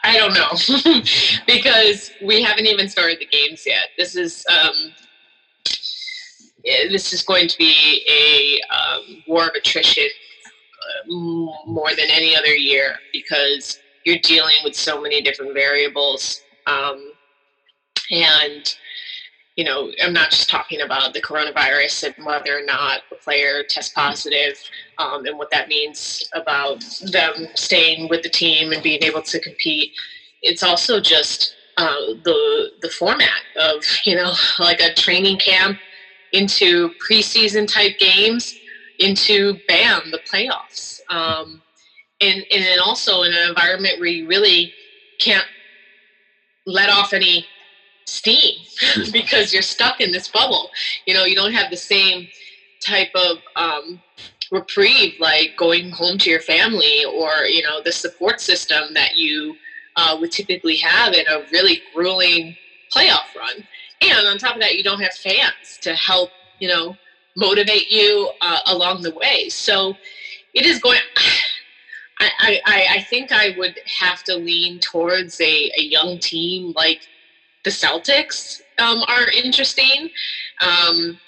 I 0.05 0.17
don't 0.17 0.35
know 0.35 1.03
because 1.47 2.13
we 2.23 2.43
haven't 2.43 2.67
even 2.67 2.89
started 2.89 3.19
the 3.21 3.27
games 3.27 3.65
yet. 3.67 3.89
This 3.97 4.17
is 4.17 4.45
um, 4.49 4.93
this 6.65 7.13
is 7.13 7.23
going 7.23 7.49
to 7.49 7.59
be 7.59 8.05
a 8.09 8.75
um, 8.75 9.23
war 9.27 9.47
of 9.47 9.55
attrition 9.55 10.07
uh, 10.07 11.13
more 11.67 11.91
than 11.91 12.07
any 12.11 12.37
other 12.37 12.55
year 12.55 12.97
because 13.13 13.79
you're 14.05 14.19
dealing 14.23 14.57
with 14.65 14.75
so 14.75 15.01
many 15.01 15.21
different 15.21 15.55
variables 15.55 16.43
um, 16.67 17.13
and 18.11 18.75
you 19.57 19.65
know, 19.65 19.91
I'm 20.03 20.13
not 20.13 20.31
just 20.31 20.49
talking 20.49 20.81
about 20.81 21.13
the 21.13 21.21
coronavirus 21.21 22.15
and 22.17 22.27
whether 22.27 22.57
or 22.57 22.65
not 22.65 23.01
a 23.13 23.17
player 23.17 23.63
tests 23.69 23.93
positive 23.93 24.55
um, 24.99 25.27
and 25.27 25.39
what 25.39 25.51
that 25.51 25.69
means 25.69 26.29
about 26.35 26.83
them 27.13 27.49
staying 27.55 28.09
with 28.09 28.23
the 28.23 28.31
team 28.31 28.73
and 28.73 28.83
being 28.83 29.03
able 29.03 29.23
to 29.23 29.41
compete. 29.41 29.93
It's 30.41 30.63
also 30.63 31.01
just 31.01 31.55
uh, 31.77 32.15
the 32.25 32.71
the 32.81 32.89
format 32.89 33.43
of 33.57 33.85
you 34.05 34.17
know 34.17 34.33
like 34.59 34.81
a 34.81 34.95
training 34.95 35.39
camp 35.39 35.79
into 36.33 36.91
preseason 37.07 37.71
type 37.71 37.99
games 37.99 38.55
into 38.99 39.59
bam 39.69 40.11
the 40.11 40.21
playoffs 40.31 41.01
um, 41.09 41.61
and 42.21 42.45
and 42.53 42.65
then 42.65 42.79
also 42.79 43.23
in 43.23 43.33
an 43.33 43.49
environment 43.49 43.99
where 43.99 44.09
you 44.09 44.27
really 44.29 44.73
can't 45.19 45.47
let 46.67 46.89
off 46.89 47.13
any 47.13 47.47
steam 48.07 48.59
because 49.13 49.53
you're 49.53 49.63
stuck 49.63 50.01
in 50.01 50.13
this 50.13 50.29
bubble. 50.29 50.71
You 51.07 51.15
know, 51.15 51.25
you 51.25 51.35
don't 51.35 51.53
have 51.53 51.71
the 51.71 51.77
same 51.77 52.29
type 52.81 53.11
of 53.15 53.39
um, 53.57 54.01
reprieve 54.51 55.15
like 55.21 55.57
going 55.57 55.91
home 55.91 56.19
to 56.19 56.31
your 56.31 56.41
family 56.41 57.05
or, 57.05 57.45
you 57.45 57.63
know, 57.63 57.81
the 57.83 57.93
support 57.93 58.41
system 58.41 58.95
that 58.95 59.17
you 59.17 59.57
uh, 59.97 60.17
would 60.21 60.33
typically 60.33 60.77
have 60.77 61.15
in 61.15 61.27
a 61.29 61.45
really 61.53 61.81
grueling 61.95 62.57
playoff 62.95 63.35
run. 63.37 63.67
And 64.11 64.27
on 64.27 64.39
top 64.39 64.57
of 64.57 64.61
that, 64.61 64.77
you 64.77 64.83
don't 64.83 65.01
have 65.01 65.13
fans 65.15 65.79
to 65.83 65.95
help, 65.95 66.31
you 66.59 66.69
know, 66.69 66.97
motivate 67.37 67.91
you 67.91 68.31
uh, 68.41 68.59
along 68.67 69.03
the 69.03 69.15
way. 69.15 69.49
So 69.49 69.97
it 70.55 70.67
is 70.67 70.79
going. 70.81 71.01
I, 72.21 72.61
I, 72.67 72.87
I 72.91 73.03
think 73.03 73.33
I 73.33 73.53
would 73.59 73.81
have 73.99 74.23
to 74.25 74.37
lean 74.37 74.79
towards 74.79 75.41
a, 75.41 75.73
a 75.77 75.83
young 75.83 76.21
team 76.21 76.73
like 76.77 77.01
the 77.65 77.71
Celtics 77.71 78.61
um, 78.79 79.03
are 79.09 79.29
interesting. 79.31 80.09
Um, 80.61 81.19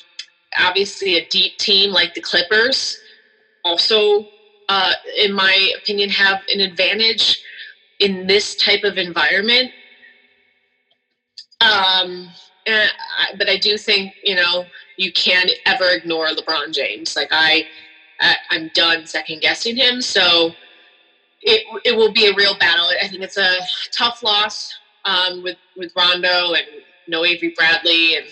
obviously, 0.57 1.17
a 1.17 1.27
deep 1.27 1.59
team 1.59 1.91
like 1.91 2.15
the 2.15 2.21
Clippers 2.21 3.01
also, 3.65 4.27
uh, 4.69 4.93
in 5.19 5.33
my 5.33 5.73
opinion, 5.83 6.11
have 6.11 6.43
an 6.53 6.61
advantage 6.61 7.43
in 7.99 8.27
this 8.27 8.55
type 8.57 8.85
of 8.85 8.99
environment. 8.99 9.73
Um, 11.61 12.29
I, 12.67 13.35
but 13.37 13.49
I 13.49 13.57
do 13.57 13.77
think 13.77 14.15
you 14.25 14.35
know 14.35 14.65
you 14.97 15.13
can't 15.13 15.51
ever 15.67 15.91
ignore 15.91 16.29
LeBron 16.29 16.73
James. 16.73 17.17
Like 17.17 17.29
I, 17.31 17.67
I, 18.21 18.37
I'm 18.51 18.71
done 18.75 19.07
second 19.07 19.41
guessing 19.41 19.77
him. 19.77 20.01
So 20.01 20.53
it 21.43 21.65
it 21.85 21.97
will 21.97 22.13
be 22.13 22.29
a 22.29 22.35
real 22.35 22.57
battle. 22.59 22.87
I 23.03 23.09
think 23.09 23.23
it's 23.23 23.39
a 23.39 23.59
tough 23.91 24.23
loss 24.23 24.73
um, 25.05 25.43
with 25.43 25.59
with 25.77 25.93
Rondo 25.97 26.55
and 26.55 26.67
no 27.07 27.25
Avery 27.25 27.55
Bradley 27.57 28.17
and 28.17 28.27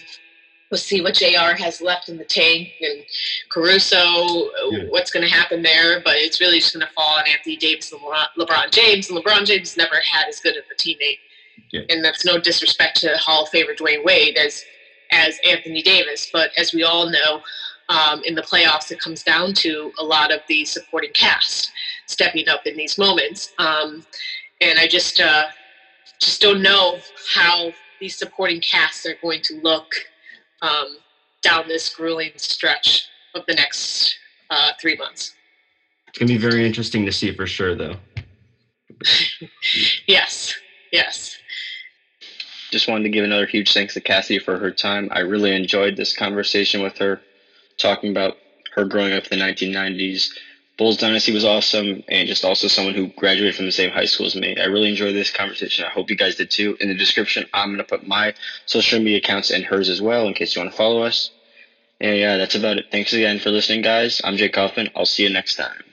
we'll 0.72 0.78
see 0.78 1.02
what 1.02 1.14
JR 1.14 1.54
has 1.54 1.82
left 1.82 2.08
in 2.08 2.16
the 2.16 2.24
tank 2.24 2.72
and 2.80 3.04
Caruso, 3.50 3.96
yeah. 3.98 4.84
what's 4.88 5.10
going 5.10 5.24
to 5.24 5.32
happen 5.32 5.62
there. 5.62 6.00
But 6.00 6.16
it's 6.16 6.40
really 6.40 6.58
just 6.58 6.72
going 6.72 6.84
to 6.84 6.92
fall 6.94 7.18
on 7.18 7.24
Anthony 7.28 7.56
Davis 7.56 7.92
and 7.92 8.00
LeBron 8.00 8.72
James. 8.72 9.10
And 9.10 9.22
LeBron 9.22 9.44
James 9.44 9.76
never 9.76 9.96
had 9.96 10.28
as 10.28 10.40
good 10.40 10.56
of 10.56 10.64
a 10.72 10.74
teammate. 10.74 11.18
Yeah. 11.72 11.82
And 11.88 12.04
that's 12.04 12.24
no 12.24 12.38
disrespect 12.38 13.00
to 13.00 13.16
Hall 13.16 13.44
of 13.44 13.50
Famer 13.50 13.76
Dwyane 13.76 14.04
Wade 14.04 14.36
as 14.36 14.64
as 15.10 15.38
Anthony 15.46 15.82
Davis. 15.82 16.28
But 16.32 16.50
as 16.56 16.72
we 16.72 16.84
all 16.84 17.10
know, 17.10 17.42
um, 17.88 18.22
in 18.24 18.34
the 18.34 18.42
playoffs, 18.42 18.90
it 18.90 19.00
comes 19.00 19.22
down 19.22 19.52
to 19.54 19.92
a 19.98 20.04
lot 20.04 20.32
of 20.32 20.40
the 20.48 20.64
supporting 20.64 21.12
cast 21.12 21.70
stepping 22.06 22.48
up 22.48 22.66
in 22.66 22.76
these 22.76 22.98
moments. 22.98 23.52
Um, 23.58 24.04
and 24.60 24.78
I 24.78 24.86
just 24.86 25.20
uh, 25.20 25.44
just 26.20 26.40
don't 26.40 26.62
know 26.62 26.98
how 27.34 27.72
these 28.00 28.16
supporting 28.16 28.60
casts 28.60 29.06
are 29.06 29.16
going 29.22 29.42
to 29.42 29.60
look 29.62 29.94
um, 30.62 30.96
down 31.42 31.68
this 31.68 31.94
grueling 31.94 32.32
stretch 32.36 33.08
of 33.34 33.44
the 33.46 33.54
next 33.54 34.16
uh, 34.50 34.72
three 34.80 34.96
months. 34.96 35.34
It's 36.08 36.18
going 36.18 36.28
to 36.28 36.34
be 36.34 36.38
very 36.38 36.66
interesting 36.66 37.06
to 37.06 37.12
see 37.12 37.34
for 37.34 37.46
sure, 37.46 37.74
though. 37.74 37.96
yes, 40.06 40.54
yes. 40.92 41.38
Just 42.72 42.88
wanted 42.88 43.04
to 43.04 43.10
give 43.10 43.24
another 43.24 43.46
huge 43.46 43.72
thanks 43.72 43.94
to 43.94 44.00
Cassie 44.00 44.40
for 44.40 44.58
her 44.58 44.72
time. 44.72 45.08
I 45.12 45.20
really 45.20 45.54
enjoyed 45.54 45.96
this 45.96 46.16
conversation 46.16 46.82
with 46.82 46.98
her, 46.98 47.20
talking 47.78 48.10
about 48.10 48.36
her 48.74 48.84
growing 48.84 49.12
up 49.12 49.26
in 49.28 49.38
the 49.38 49.44
1990s, 49.44 50.30
Bulls 50.78 50.96
Dynasty 50.96 51.32
was 51.32 51.44
awesome, 51.44 52.02
and 52.08 52.26
just 52.26 52.44
also 52.44 52.66
someone 52.66 52.94
who 52.94 53.08
graduated 53.08 53.54
from 53.54 53.66
the 53.66 53.72
same 53.72 53.90
high 53.90 54.06
school 54.06 54.26
as 54.26 54.34
me. 54.34 54.56
I 54.56 54.64
really 54.64 54.88
enjoyed 54.88 55.14
this 55.14 55.30
conversation. 55.30 55.84
I 55.84 55.90
hope 55.90 56.08
you 56.08 56.16
guys 56.16 56.36
did 56.36 56.50
too. 56.50 56.76
In 56.80 56.88
the 56.88 56.94
description, 56.94 57.44
I'm 57.52 57.68
going 57.68 57.78
to 57.78 57.84
put 57.84 58.06
my 58.06 58.32
social 58.66 58.98
media 58.98 59.18
accounts 59.18 59.50
and 59.50 59.64
hers 59.64 59.88
as 59.88 60.00
well 60.00 60.26
in 60.26 60.34
case 60.34 60.56
you 60.56 60.60
want 60.60 60.72
to 60.72 60.76
follow 60.76 61.02
us. 61.02 61.30
And 62.00 62.18
yeah, 62.18 62.36
that's 62.36 62.54
about 62.54 62.78
it. 62.78 62.86
Thanks 62.90 63.12
again 63.12 63.38
for 63.38 63.50
listening, 63.50 63.82
guys. 63.82 64.20
I'm 64.24 64.36
Jake 64.36 64.54
Kaufman. 64.54 64.88
I'll 64.96 65.06
see 65.06 65.24
you 65.24 65.30
next 65.30 65.56
time. 65.56 65.91